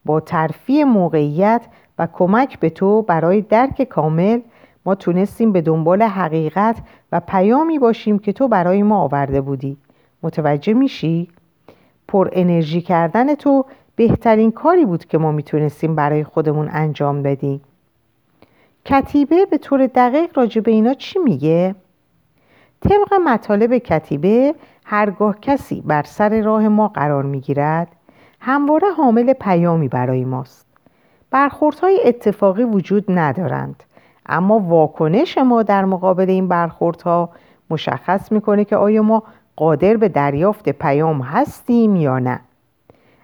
با 0.05 0.21
ترفی 0.21 0.85
موقعیت 0.85 1.63
و 1.99 2.09
کمک 2.13 2.61
به 2.61 2.71
تو 2.71 3.03
برای 3.03 3.41
درک 3.41 3.83
کامل 3.83 4.41
ما 4.87 4.95
تونستیم 4.95 5.53
به 5.53 5.61
دنبال 5.61 6.03
حقیقت 6.03 6.77
و 7.13 7.21
پیامی 7.21 7.79
باشیم 7.79 8.19
که 8.19 8.33
تو 8.33 8.49
برای 8.49 8.83
ما 8.83 9.01
آورده 9.01 9.41
بودی. 9.41 9.77
متوجه 10.23 10.73
میشی؟ 10.73 11.29
پر 12.09 12.29
انرژی 12.33 12.81
کردن 12.81 13.35
تو 13.35 13.65
بهترین 13.97 14.51
کاری 14.53 14.85
بود 14.85 15.05
که 15.05 15.19
ما 15.19 15.33
می‌تونستیم 15.33 15.95
برای 15.95 16.25
خودمون 16.25 16.69
انجام 16.73 17.23
بدیم 17.23 17.61
کتیبه 18.85 19.47
به 19.47 19.59
طور 19.59 19.87
دقیق 19.87 20.39
راجع 20.39 20.61
به 20.61 20.71
اینا 20.71 20.95
چی 20.95 21.19
میگه؟ 21.19 21.75
طبق 22.81 23.15
مطالب 23.15 23.79
کتیبه 23.79 24.55
هرگاه 24.85 25.41
کسی 25.41 25.81
بر 25.81 26.03
سر 26.03 26.43
راه 26.43 26.69
ما 26.69 26.89
قرار 26.89 27.23
می‌گیرد 27.23 27.89
همواره 28.41 28.91
حامل 28.91 29.33
پیامی 29.33 29.89
برای 29.89 30.25
ماست 30.25 30.67
برخوردهای 31.31 32.01
اتفاقی 32.05 32.65
وجود 32.65 33.05
ندارند 33.09 33.83
اما 34.27 34.59
واکنش 34.59 35.39
ما 35.39 35.63
در 35.63 35.85
مقابل 35.85 36.31
این 36.31 36.49
برخوردها 36.49 37.31
مشخص 37.71 38.33
می‌کنه 38.33 38.65
که 38.65 38.77
آیا 38.77 39.03
ما 39.03 39.23
قادر 39.57 39.97
به 39.97 40.09
دریافت 40.09 40.69
پیام 40.69 41.21
هستیم 41.21 41.97
یا 41.97 42.19
نه؟ 42.19 42.41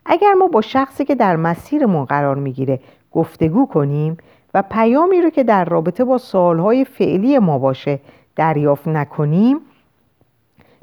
اگر 0.07 0.33
ما 0.33 0.47
با 0.47 0.61
شخصی 0.61 1.05
که 1.05 1.15
در 1.15 1.37
مسیرمون 1.37 2.05
قرار 2.05 2.37
می‌گیره 2.37 2.81
گفتگو 3.13 3.67
کنیم 3.67 4.17
و 4.55 4.63
پیامی 4.63 5.23
رو 5.23 5.31
که 5.31 5.45
در 5.45 5.65
رابطه 5.65 6.05
با 6.05 6.19
سالهای 6.19 6.85
فعلی 6.85 7.39
ما 7.39 7.59
باشه 7.59 8.01
دریافت 8.37 8.89
نکنیم 8.89 9.61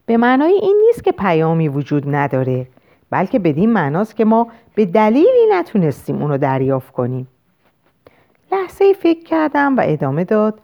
به 0.05 0.17
معنای 0.17 0.53
این 0.53 0.81
نیست 0.87 1.03
که 1.03 1.11
پیامی 1.11 1.67
وجود 1.67 2.15
نداره 2.15 2.67
بلکه 3.09 3.39
بدین 3.39 3.73
معناست 3.73 4.15
که 4.15 4.25
ما 4.25 4.47
به 4.75 4.85
دلیلی 4.85 5.47
نتونستیم 5.51 6.21
اونو 6.21 6.37
دریافت 6.37 6.93
کنیم. 6.93 7.27
لحظه 8.51 8.93
فکر 8.93 9.23
کردم 9.23 9.77
و 9.77 9.81
ادامه 9.85 10.23
داد. 10.23 10.59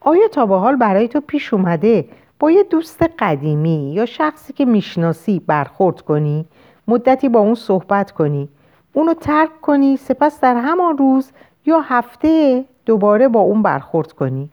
آیا 0.00 0.28
تا 0.28 0.46
به 0.46 0.56
حال 0.56 0.76
برای 0.76 1.08
تو 1.08 1.20
پیش 1.20 1.54
اومده 1.54 2.04
با 2.40 2.50
یه 2.50 2.62
دوست 2.62 3.02
قدیمی 3.18 3.92
یا 3.94 4.06
شخصی 4.06 4.52
که 4.52 4.64
می‌شناسی 4.64 5.40
برخورد 5.46 6.00
کنی 6.00 6.46
مدتی 6.88 7.28
با 7.28 7.40
اون 7.40 7.54
صحبت 7.54 8.10
کنی 8.10 8.48
اونو 8.92 9.14
ترک 9.14 9.60
کنی 9.60 9.96
سپس 9.96 10.40
در 10.40 10.56
همان 10.56 10.98
روز 10.98 11.32
یا 11.66 11.80
هفته 11.80 12.64
دوباره 12.86 13.28
با 13.28 13.40
اون 13.40 13.62
برخورد 13.62 14.12
کنی 14.12 14.50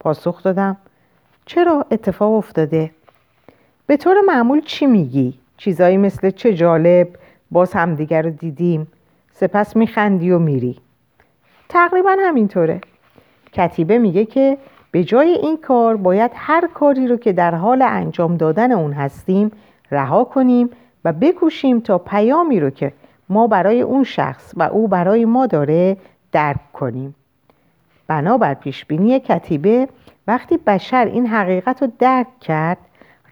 پاسخ 0.00 0.42
دادم 0.42 0.76
چرا 1.46 1.86
اتفاق 1.90 2.32
افتاده؟ 2.32 2.90
به 3.86 3.96
طور 3.96 4.20
معمول 4.26 4.60
چی 4.60 4.86
میگی؟ 4.86 5.38
چیزایی 5.56 5.96
مثل 5.96 6.30
چه 6.30 6.54
جالب 6.54 7.08
باز 7.50 7.72
همدیگر 7.72 8.22
رو 8.22 8.30
دیدیم 8.30 8.86
سپس 9.32 9.76
میخندی 9.76 10.30
و 10.30 10.38
میری 10.38 10.78
تقریبا 11.68 12.16
همینطوره 12.20 12.80
کتیبه 13.52 13.98
میگه 13.98 14.24
که 14.24 14.58
به 14.92 15.04
جای 15.04 15.28
این 15.28 15.56
کار 15.56 15.96
باید 15.96 16.30
هر 16.34 16.68
کاری 16.74 17.06
رو 17.06 17.16
که 17.16 17.32
در 17.32 17.54
حال 17.54 17.82
انجام 17.82 18.36
دادن 18.36 18.72
اون 18.72 18.92
هستیم 18.92 19.50
رها 19.90 20.24
کنیم 20.24 20.70
و 21.04 21.12
بکوشیم 21.12 21.80
تا 21.80 21.98
پیامی 21.98 22.60
رو 22.60 22.70
که 22.70 22.92
ما 23.28 23.46
برای 23.46 23.80
اون 23.80 24.04
شخص 24.04 24.52
و 24.56 24.62
او 24.62 24.88
برای 24.88 25.24
ما 25.24 25.46
داره 25.46 25.96
درک 26.32 26.72
کنیم. 26.72 27.14
بنابر 28.06 28.54
پیشبینی 28.54 29.20
کتیبه 29.20 29.88
وقتی 30.26 30.56
بشر 30.56 31.04
این 31.04 31.26
حقیقت 31.26 31.82
رو 31.82 31.92
درک 31.98 32.40
کرد 32.40 32.78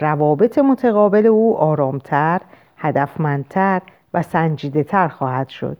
روابط 0.00 0.58
متقابل 0.58 1.26
او 1.26 1.56
آرامتر، 1.56 2.40
هدفمندتر 2.76 3.82
و 4.14 4.22
سنجیده 4.22 4.84
تر 4.84 5.08
خواهد 5.08 5.48
شد. 5.48 5.76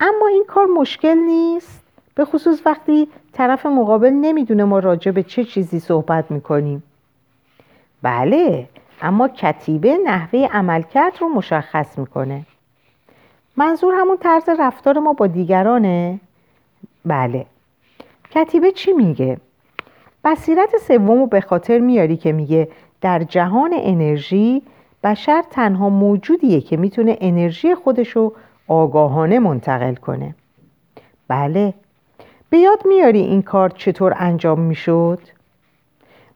اما 0.00 0.26
این 0.26 0.44
کار 0.48 0.66
مشکل 0.66 1.14
نیست. 1.14 1.85
به 2.16 2.24
خصوص 2.24 2.62
وقتی 2.66 3.08
طرف 3.32 3.66
مقابل 3.66 4.10
نمی‌دونه 4.10 4.64
ما 4.64 4.78
راجع 4.78 5.10
به 5.10 5.22
چه 5.22 5.44
چیزی 5.44 5.80
صحبت 5.80 6.30
می‌کنیم. 6.30 6.82
بله 8.02 8.68
اما 9.02 9.28
کتیبه 9.28 9.98
نحوه 10.04 10.48
عملکرد 10.52 11.12
رو 11.20 11.28
مشخص 11.28 11.98
می‌کنه. 11.98 12.46
منظور 13.56 13.94
همون 13.94 14.16
طرز 14.16 14.48
رفتار 14.58 14.98
ما 14.98 15.12
با 15.12 15.26
دیگرانه؟ 15.26 16.20
بله. 17.04 17.46
کتیبه 18.30 18.72
چی 18.72 18.92
میگه؟ 18.92 19.36
بصیرت 20.24 20.76
سوم 20.76 21.18
رو 21.18 21.26
به 21.26 21.40
خاطر 21.40 21.78
میاری 21.78 22.16
که 22.16 22.32
میگه 22.32 22.68
در 23.00 23.22
جهان 23.22 23.70
انرژی 23.74 24.62
بشر 25.04 25.44
تنها 25.50 25.88
موجودیه 25.88 26.60
که 26.60 26.76
می‌تونه 26.76 27.18
انرژی 27.20 27.74
خودشو 27.74 28.32
آگاهانه 28.68 29.38
منتقل 29.38 29.94
کنه. 29.94 30.34
بله. 31.28 31.74
به 32.50 32.58
یاد 32.58 32.82
میاری 32.84 33.20
این 33.20 33.42
کار 33.42 33.70
چطور 33.70 34.14
انجام 34.16 34.60
می‌شد؟ 34.60 35.18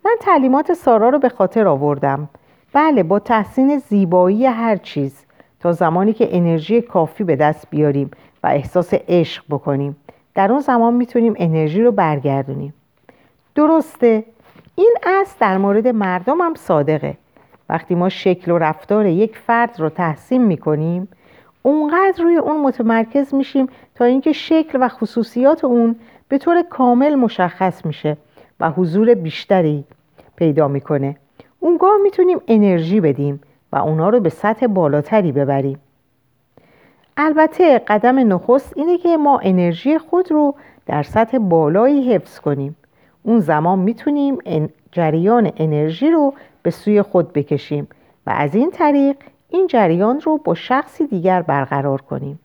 من 0.04 0.16
تعلیمات 0.20 0.72
سارا 0.72 1.08
رو 1.08 1.18
به 1.18 1.28
خاطر 1.28 1.68
آوردم. 1.68 2.28
بله 2.72 3.02
با 3.02 3.18
تحسین 3.18 3.78
زیبایی 3.78 4.46
هر 4.46 4.76
چیز 4.76 5.24
تا 5.60 5.72
زمانی 5.72 6.12
که 6.12 6.36
انرژی 6.36 6.80
کافی 6.82 7.24
به 7.24 7.36
دست 7.36 7.70
بیاریم 7.70 8.10
و 8.42 8.46
احساس 8.46 8.94
عشق 9.08 9.44
بکنیم. 9.50 9.96
در 10.34 10.52
اون 10.52 10.60
زمان 10.60 10.94
می‌تونیم 10.94 11.34
انرژی 11.36 11.82
رو 11.82 11.92
برگردونیم. 11.92 12.74
درسته 13.54 14.24
این 14.74 14.94
اصل 15.02 15.36
در 15.40 15.58
مورد 15.58 15.88
مردم 15.88 16.40
هم 16.40 16.54
صادقه. 16.54 17.16
وقتی 17.68 17.94
ما 17.94 18.08
شکل 18.08 18.50
و 18.50 18.58
رفتار 18.58 19.06
یک 19.06 19.36
فرد 19.36 19.80
رو 19.80 19.88
تحسین 19.88 20.44
می‌کنیم 20.44 21.08
اونقدر 21.62 22.22
روی 22.22 22.36
اون 22.36 22.60
متمرکز 22.60 23.34
میشیم 23.34 23.66
تا 23.94 24.04
اینکه 24.04 24.32
شکل 24.32 24.78
و 24.80 24.88
خصوصیات 24.88 25.64
اون 25.64 25.96
به 26.28 26.38
طور 26.38 26.62
کامل 26.62 27.14
مشخص 27.14 27.86
میشه 27.86 28.16
و 28.60 28.70
حضور 28.70 29.14
بیشتری 29.14 29.84
پیدا 30.36 30.68
می‌کنه. 30.68 31.16
اونگاه 31.60 31.96
می‌تونیم 32.02 32.38
انرژی 32.48 33.00
بدیم 33.00 33.40
و 33.72 33.76
اونا 33.76 34.08
رو 34.08 34.20
به 34.20 34.28
سطح 34.28 34.66
بالاتری 34.66 35.32
ببریم. 35.32 35.78
البته 37.16 37.78
قدم 37.78 38.32
نخست 38.32 38.72
اینه 38.76 38.98
که 38.98 39.16
ما 39.16 39.40
انرژی 39.42 39.98
خود 39.98 40.32
رو 40.32 40.54
در 40.86 41.02
سطح 41.02 41.38
بالایی 41.38 42.14
حفظ 42.14 42.40
کنیم. 42.40 42.76
اون 43.22 43.40
زمان 43.40 43.78
می‌تونیم 43.78 44.38
جریان 44.92 45.52
انرژی 45.56 46.10
رو 46.10 46.34
به 46.62 46.70
سوی 46.70 47.02
خود 47.02 47.32
بکشیم 47.32 47.88
و 48.26 48.30
از 48.30 48.54
این 48.54 48.70
طریق 48.70 49.16
این 49.50 49.66
جریان 49.66 50.20
رو 50.20 50.38
با 50.38 50.54
شخصی 50.54 51.06
دیگر 51.06 51.42
برقرار 51.42 52.00
کنیم. 52.00 52.40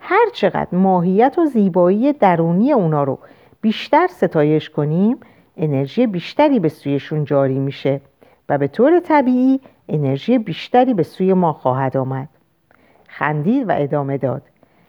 هر 0.00 0.26
چقدر 0.32 0.68
ماهیت 0.72 1.38
و 1.38 1.46
زیبایی 1.46 2.12
درونی 2.12 2.72
اونا 2.72 3.04
رو 3.04 3.18
بیشتر 3.60 4.06
ستایش 4.06 4.70
کنیم 4.70 5.16
انرژی 5.56 6.06
بیشتری 6.06 6.60
به 6.60 6.68
سویشون 6.68 7.24
جاری 7.24 7.58
میشه 7.58 8.00
و 8.48 8.58
به 8.58 8.68
طور 8.68 9.00
طبیعی 9.00 9.60
انرژی 9.88 10.38
بیشتری 10.38 10.94
به 10.94 11.02
سوی 11.02 11.32
ما 11.32 11.52
خواهد 11.52 11.96
آمد. 11.96 12.28
خندید 13.08 13.68
و 13.68 13.72
ادامه 13.76 14.18
داد. 14.18 14.42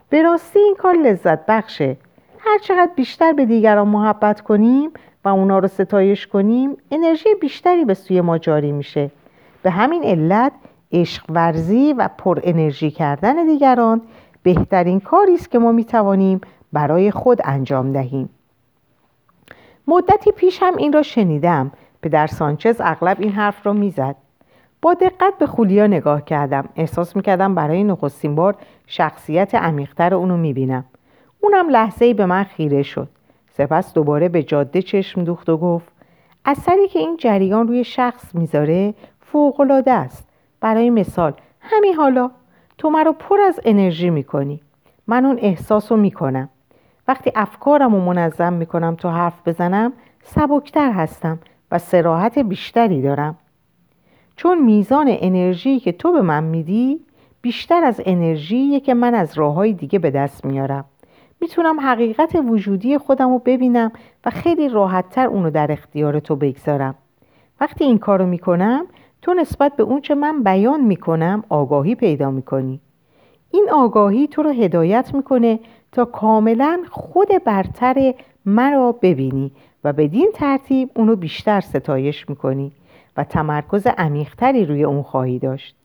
به 0.09 0.21
راستی 0.21 0.59
این 0.59 0.75
کار 0.75 0.95
لذت 0.95 1.45
بخشه. 1.45 1.97
هر 2.39 2.57
چقدر 2.57 2.91
بیشتر 2.95 3.33
به 3.33 3.45
دیگران 3.45 3.87
محبت 3.87 4.41
کنیم 4.41 4.89
و 5.25 5.29
اونا 5.29 5.59
رو 5.59 5.67
ستایش 5.67 6.27
کنیم 6.27 6.77
انرژی 6.91 7.29
بیشتری 7.41 7.85
به 7.85 7.93
سوی 7.93 8.21
ما 8.21 8.37
جاری 8.37 8.71
میشه. 8.71 9.11
به 9.63 9.69
همین 9.69 10.03
علت 10.03 10.51
عشق 10.91 11.23
ورزی 11.29 11.93
و 11.93 12.09
پر 12.17 12.39
انرژی 12.43 12.91
کردن 12.91 13.45
دیگران 13.45 14.01
بهترین 14.43 14.99
کاری 14.99 15.33
است 15.33 15.51
که 15.51 15.59
ما 15.59 15.71
می‌توانیم 15.71 16.41
برای 16.73 17.11
خود 17.11 17.39
انجام 17.43 17.93
دهیم. 17.93 18.29
مدتی 19.87 20.31
پیش 20.31 20.59
هم 20.61 20.77
این 20.77 20.93
را 20.93 21.01
شنیدم. 21.01 21.71
پدر 22.01 22.27
سانچز 22.27 22.81
اغلب 22.83 23.17
این 23.19 23.31
حرف 23.31 23.65
را 23.65 23.73
می‌زد. 23.73 24.15
با 24.81 24.93
دقت 24.93 25.33
به 25.39 25.45
خولیا 25.45 25.87
نگاه 25.87 26.25
کردم. 26.25 26.69
احساس 26.75 27.15
می‌کردم 27.15 27.55
برای 27.55 27.83
نخستین 27.83 28.35
بار 28.35 28.55
شخصیت 28.87 29.55
عمیقتر 29.55 30.13
اونو 30.13 30.37
می‌بینم. 30.37 30.85
اونم 31.41 31.69
لحظه 31.69 32.05
ای 32.05 32.13
به 32.13 32.25
من 32.25 32.43
خیره 32.43 32.83
شد. 32.83 33.07
سپس 33.51 33.93
دوباره 33.93 34.29
به 34.29 34.43
جاده 34.43 34.81
چشم 34.81 35.23
دوخت 35.23 35.49
و 35.49 35.57
گفت 35.57 35.91
اثری 36.45 36.87
که 36.87 36.99
این 36.99 37.17
جریان 37.17 37.67
روی 37.67 37.83
شخص 37.83 38.35
می‌ذاره 38.35 38.93
فوقالعاده 39.21 39.91
است. 39.91 40.26
برای 40.61 40.89
مثال 40.89 41.33
همین 41.61 41.93
حالا 41.93 42.31
تو 42.77 42.89
مرا 42.89 43.13
پر 43.13 43.41
از 43.41 43.59
انرژی 43.65 44.09
می‌کنی. 44.09 44.61
من 45.07 45.25
اون 45.25 45.37
احساس 45.41 45.91
رو 45.91 45.97
می‌کنم. 45.97 46.49
وقتی 47.07 47.31
افکارم 47.35 47.95
رو 47.95 48.01
منظم 48.01 48.53
می‌کنم 48.53 48.95
تا 48.95 49.11
حرف 49.11 49.47
بزنم 49.47 49.93
سبکتر 50.23 50.91
هستم 50.91 51.39
و 51.71 51.77
سراحت 51.79 52.39
بیشتری 52.39 53.01
دارم. 53.01 53.37
چون 54.35 54.63
میزان 54.63 55.05
انرژی 55.09 55.79
که 55.79 55.91
تو 55.91 56.11
به 56.11 56.21
من 56.21 56.43
میدی 56.43 56.99
بیشتر 57.41 57.83
از 57.83 58.01
انرژی 58.05 58.79
که 58.79 58.93
من 58.93 59.15
از 59.15 59.37
راه 59.37 59.53
های 59.53 59.73
دیگه 59.73 59.99
به 59.99 60.11
دست 60.11 60.45
میارم. 60.45 60.85
می‌تونم 61.41 61.79
حقیقت 61.79 62.35
وجودی 62.47 62.97
خودم 62.97 63.29
رو 63.29 63.39
ببینم 63.39 63.91
و 64.25 64.29
خیلی 64.29 64.69
راحتتر 64.69 65.27
اونو 65.27 65.49
در 65.49 65.71
اختیار 65.71 66.19
تو 66.19 66.35
بگذارم. 66.35 66.95
وقتی 67.61 67.83
این 67.83 67.97
کارو 67.97 68.25
می‌کنم 68.25 68.85
تو 69.27 69.33
نسبت 69.33 69.75
به 69.75 69.83
اون 69.83 70.01
چه 70.01 70.15
من 70.15 70.43
بیان 70.43 70.81
می‌کنم 70.81 71.43
آگاهی 71.49 71.95
پیدا 71.95 72.31
می‌کنی. 72.31 72.79
این 73.51 73.69
آگاهی 73.73 74.27
تو 74.27 74.43
رو 74.43 74.49
هدایت 74.49 75.13
می‌کنه 75.13 75.59
تا 75.91 76.05
کاملا 76.05 76.83
خود 76.91 77.27
برتر 77.45 78.13
مرا 78.45 78.91
ببینی 78.91 79.51
و 79.83 79.93
بدین 79.93 80.31
ترتیب 80.33 80.89
اونو 80.95 81.15
بیشتر 81.15 81.61
ستایش 81.61 82.29
می‌کنی 82.29 82.71
و 83.17 83.23
تمرکز 83.23 83.87
عمیقتری 83.87 84.65
روی 84.65 84.83
اون 84.83 85.03
خواهی 85.03 85.39
داشت. 85.39 85.75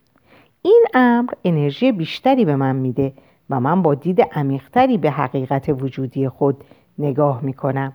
این 0.63 0.85
امر 0.95 1.33
انرژی 1.45 1.93
بیشتری 1.93 2.45
به 2.45 2.57
من 2.57 2.77
میده 2.77 3.13
و 3.51 3.61
من 3.61 3.83
با 3.83 3.95
دید 3.95 4.21
عمیقتری 4.33 4.99
به 4.99 5.11
حقیقت 5.11 5.69
وجودی 5.69 6.29
خود 6.29 6.65
نگاه 6.99 7.45
می‌کنم 7.45 7.93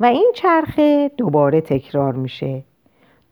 و 0.00 0.04
این 0.04 0.32
چرخه 0.34 1.10
دوباره 1.16 1.60
تکرار 1.60 2.12
میشه. 2.12 2.64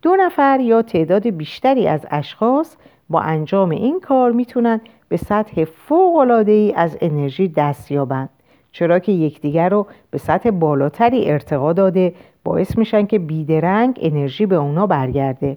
دو 0.02 0.16
نفر 0.16 0.60
یا 0.60 0.82
تعداد 0.82 1.28
بیشتری 1.28 1.88
از 1.88 2.06
اشخاص 2.10 2.76
با 3.08 3.20
انجام 3.20 3.70
این 3.70 4.00
کار 4.00 4.32
می‌تونن 4.32 4.80
به 5.08 5.16
سطح 5.16 5.64
فوق 5.64 6.44
ای 6.46 6.72
از 6.76 6.98
انرژی 7.00 7.48
دست 7.48 7.90
یابند 7.90 8.28
چرا 8.72 8.98
که 8.98 9.12
یکدیگر 9.12 9.68
رو 9.68 9.86
به 10.10 10.18
سطح 10.18 10.50
بالاتری 10.50 11.30
ارتقا 11.30 11.72
داده 11.72 12.14
باعث 12.44 12.78
میشن 12.78 13.06
که 13.06 13.18
بیدرنگ 13.18 13.98
انرژی 14.02 14.46
به 14.46 14.56
اونا 14.56 14.86
برگرده. 14.86 15.56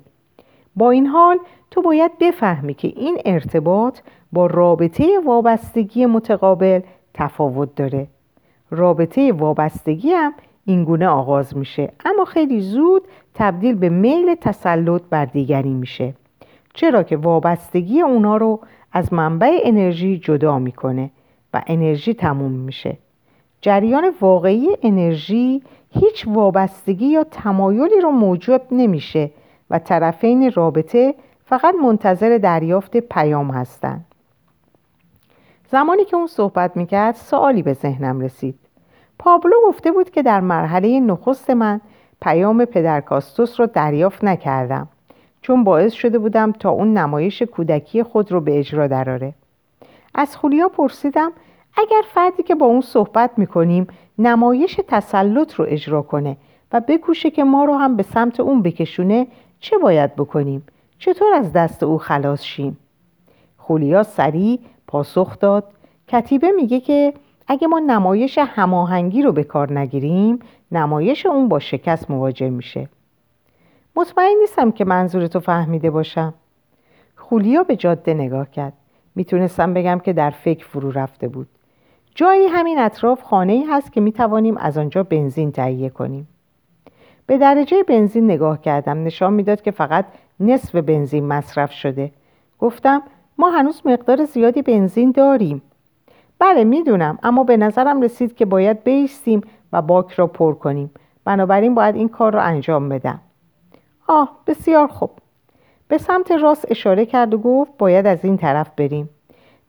با 0.76 0.92
این 0.92 1.08
حال 1.08 1.38
تو 1.72 1.82
باید 1.82 2.12
بفهمی 2.20 2.74
که 2.74 2.88
این 2.88 3.18
ارتباط 3.26 4.00
با 4.32 4.46
رابطه 4.46 5.20
وابستگی 5.26 6.06
متقابل 6.06 6.82
تفاوت 7.14 7.76
داره. 7.76 8.08
رابطه 8.72 9.32
وابستگی 9.32 10.12
هم 10.12 10.34
اینگونه 10.66 11.08
آغاز 11.08 11.58
میشه 11.58 11.94
اما 12.06 12.26
خیلی 12.26 12.62
زود 12.62 13.04
تبدیل 13.34 13.76
به 13.76 13.90
میل 13.90 14.36
تسلط 14.36 15.02
بر 15.10 15.26
دیگری 15.26 15.74
میشه. 15.74 16.14
چرا 16.74 17.04
که 17.04 17.18
وابستگی 17.18 18.02
اونا 18.02 18.38
رو 18.38 18.60
از 18.92 19.14
منبع 19.14 19.60
انرژی 19.64 20.18
جدا 20.18 20.60
می‌کنه 20.60 21.10
و 21.54 21.62
انرژی 21.68 22.14
تموم 22.14 22.52
میشه. 22.52 22.98
جریان 23.62 24.14
واقعی 24.22 24.68
انرژی 24.84 25.62
هیچ 25.94 26.28
وابستگی 26.28 27.06
یا 27.06 27.24
تمایلی 27.24 28.02
رو 28.02 28.12
موجب 28.12 28.62
نمیشه 28.72 29.32
و 29.70 29.80
طرفین 29.80 30.52
رابطه 30.52 31.16
فقط 31.46 31.76
منتظر 31.84 32.38
دریافت 32.38 32.98
پیام 32.98 33.52
هستند 33.52 34.06
زمانی 35.72 36.06
که 36.06 36.16
اون 36.16 36.28
صحبت 36.28 36.78
می‌کرد 36.78 37.16
سوالی 37.16 37.64
به 37.64 37.74
ذهنم 37.74 38.20
رسید. 38.20 38.56
پابلو 39.20 39.56
گفته 39.68 39.92
بود 39.92 40.10
که 40.10 40.22
در 40.24 40.40
مرحله 40.40 41.00
نخست 41.00 41.50
من 41.50 41.82
پیام 42.22 42.66
پدرکاستوس 42.66 43.60
رو 43.60 43.68
دریافت 43.68 44.24
نکردم 44.24 44.88
چون 45.42 45.64
باعث 45.64 45.94
شده 45.94 46.20
بودم 46.20 46.52
تا 46.52 46.70
اون 46.70 46.94
نمایش 46.98 47.42
کودکی 47.42 48.04
خود 48.04 48.32
رو 48.32 48.42
به 48.42 48.60
اجرا 48.60 48.88
دراره 48.88 49.34
از 50.16 50.38
خولیا 50.38 50.70
پرسیدم 50.70 51.32
اگر 51.78 52.02
فردی 52.14 52.44
که 52.44 52.56
با 52.56 52.66
اون 52.66 52.82
صحبت 52.82 53.32
می‌کنیم 53.38 53.88
نمایش 54.18 54.80
تسلط 54.88 55.54
رو 55.54 55.66
اجرا 55.68 56.02
کنه 56.02 56.38
و 56.72 56.82
بکوشه 56.88 57.32
که 57.32 57.44
ما 57.44 57.66
رو 57.66 57.76
هم 57.76 57.96
به 57.96 58.04
سمت 58.04 58.40
اون 58.40 58.62
بکشونه 58.62 59.28
چه 59.60 59.78
باید 59.78 60.16
بکنیم؟ 60.16 60.64
چطور 61.00 61.34
از 61.34 61.54
دست 61.54 61.84
او 61.84 61.98
خلاص 61.98 62.44
شیم؟ 62.44 62.78
خولیا 63.58 64.04
سریع 64.04 64.60
پاسخ 64.88 65.40
داد 65.40 65.64
کتیبه 66.08 66.52
میگه 66.52 66.80
که 66.80 67.14
اگه 67.48 67.68
ما 67.68 67.80
نمایش 67.80 68.38
هماهنگی 68.38 69.22
رو 69.22 69.32
به 69.32 69.44
کار 69.44 69.80
نگیریم 69.80 70.40
نمایش 70.72 71.26
اون 71.26 71.48
با 71.48 71.60
شکست 71.60 72.12
مواجه 72.12 72.50
میشه. 72.50 72.90
مطمئن 73.96 74.36
نیستم 74.42 74.72
که 74.72 74.86
منظور 74.86 75.28
تو 75.28 75.40
فهمیده 75.40 75.92
باشم. 75.92 76.34
خولیا 77.16 77.64
به 77.64 77.76
جاده 77.76 78.14
نگاه 78.14 78.52
کرد. 78.52 78.74
می‌تونستم 79.16 79.74
بگم 79.74 80.00
که 80.00 80.14
در 80.14 80.30
فکر 80.30 80.66
فرو 80.66 80.92
رفته 80.92 81.28
بود. 81.28 81.48
جایی 82.16 82.46
همین 82.48 82.80
اطراف 82.80 83.22
خانه 83.22 83.54
ای 83.54 83.64
هست 83.64 83.94
که 83.94 84.02
می‌توانیم 84.02 84.58
از 84.58 84.78
آنجا 84.78 85.04
بنزین 85.04 85.52
تهیه 85.52 85.90
کنیم. 85.90 86.28
به 87.28 87.38
درجه 87.38 87.84
بنزین 87.84 88.26
نگاه 88.26 88.62
کردم. 88.62 89.04
نشان 89.04 89.34
می‌داد 89.34 89.62
که 89.62 89.72
فقط 89.72 90.06
نصف 90.40 90.76
بنزین 90.76 91.28
مصرف 91.28 91.72
شده. 91.72 92.12
گفتم 92.60 93.02
ما 93.38 93.50
هنوز 93.50 93.82
مقدار 93.86 94.26
زیادی 94.26 94.62
بنزین 94.62 95.12
داریم. 95.12 95.62
بله 96.42 96.64
می‌دونم. 96.64 97.20
اما 97.24 97.44
به 97.44 97.58
نظرم 97.58 98.02
رسید 98.02 98.36
که 98.36 98.46
باید 98.46 98.84
بیستیم 98.84 99.42
و 99.74 99.82
باک 99.82 100.12
را 100.12 100.28
پر 100.28 100.54
کنیم. 100.54 100.92
بنابراین 101.26 101.76
باید 101.76 101.96
این 101.96 102.10
کار 102.10 102.34
را 102.34 102.42
انجام 102.42 102.90
بدم. 102.90 103.20
آه 104.08 104.38
بسیار 104.48 104.88
خوب. 104.88 105.10
به 105.88 105.98
سمت 105.98 106.32
راست 106.32 106.66
اشاره 106.72 107.06
کرد 107.06 107.34
و 107.34 107.38
گفت 107.38 107.72
باید 107.78 108.08
از 108.08 108.26
این 108.26 108.38
طرف 108.38 108.72
بریم. 108.78 109.10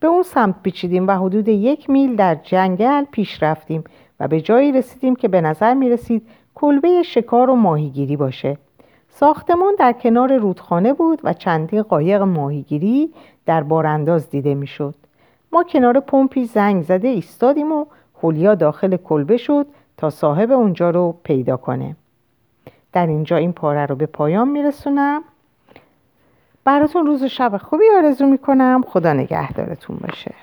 به 0.01 0.09
اون 0.09 0.23
سمت 0.23 0.55
پیچیدیم 0.62 1.09
و 1.09 1.11
حدود 1.11 1.49
یک 1.49 1.91
میل 1.91 2.16
در 2.16 2.35
جنگل 2.35 3.05
پیش 3.05 3.43
رفتیم 3.43 3.85
و 4.20 4.29
به 4.29 4.41
جایی 4.41 4.73
رسیدیم 4.73 5.16
که 5.16 5.29
به 5.29 5.41
نظر 5.41 5.75
می 5.75 5.91
رسید 5.91 6.29
کلبه 6.55 7.03
شکار 7.03 7.51
و 7.51 7.55
ماهیگیری 7.57 8.16
باشه. 8.16 8.59
ساختمان 9.09 9.75
در 9.79 9.93
کنار 9.93 10.37
رودخانه 10.37 10.93
بود 10.93 11.20
و 11.25 11.33
چندین 11.33 11.83
قایق 11.83 12.23
ماهیگیری 12.23 13.12
در 13.47 13.62
بارانداز 13.62 14.31
دیده 14.31 14.55
می‌شد. 14.55 14.95
ما 15.53 15.62
کنار 15.62 16.00
پمپی 16.00 16.44
زنگ 16.44 16.82
زده 16.82 17.09
ایستادیم 17.09 17.72
و 17.72 17.86
خولیا 18.14 18.55
داخل 18.55 18.96
کلبه 18.96 19.36
شد 19.36 19.66
تا 19.96 20.11
صاحب 20.11 20.53
اونجا 20.53 20.90
رو 20.90 21.16
پیدا 21.22 21.57
کنه. 21.57 21.96
در 22.92 23.07
اینجا 23.07 23.36
این 23.36 23.53
پاره 23.53 23.86
رو 23.86 23.96
به 23.96 24.07
پایان 24.07 24.48
میرسونم. 24.48 25.22
براتون 26.64 27.07
روز 27.07 27.22
و 27.22 27.28
شب 27.28 27.57
خوبی 27.57 27.84
آرزو 27.96 28.26
می‌کنم. 28.26 28.82
خدا 28.88 29.12
نگهدارتون 29.12 29.96
باشه. 29.96 30.34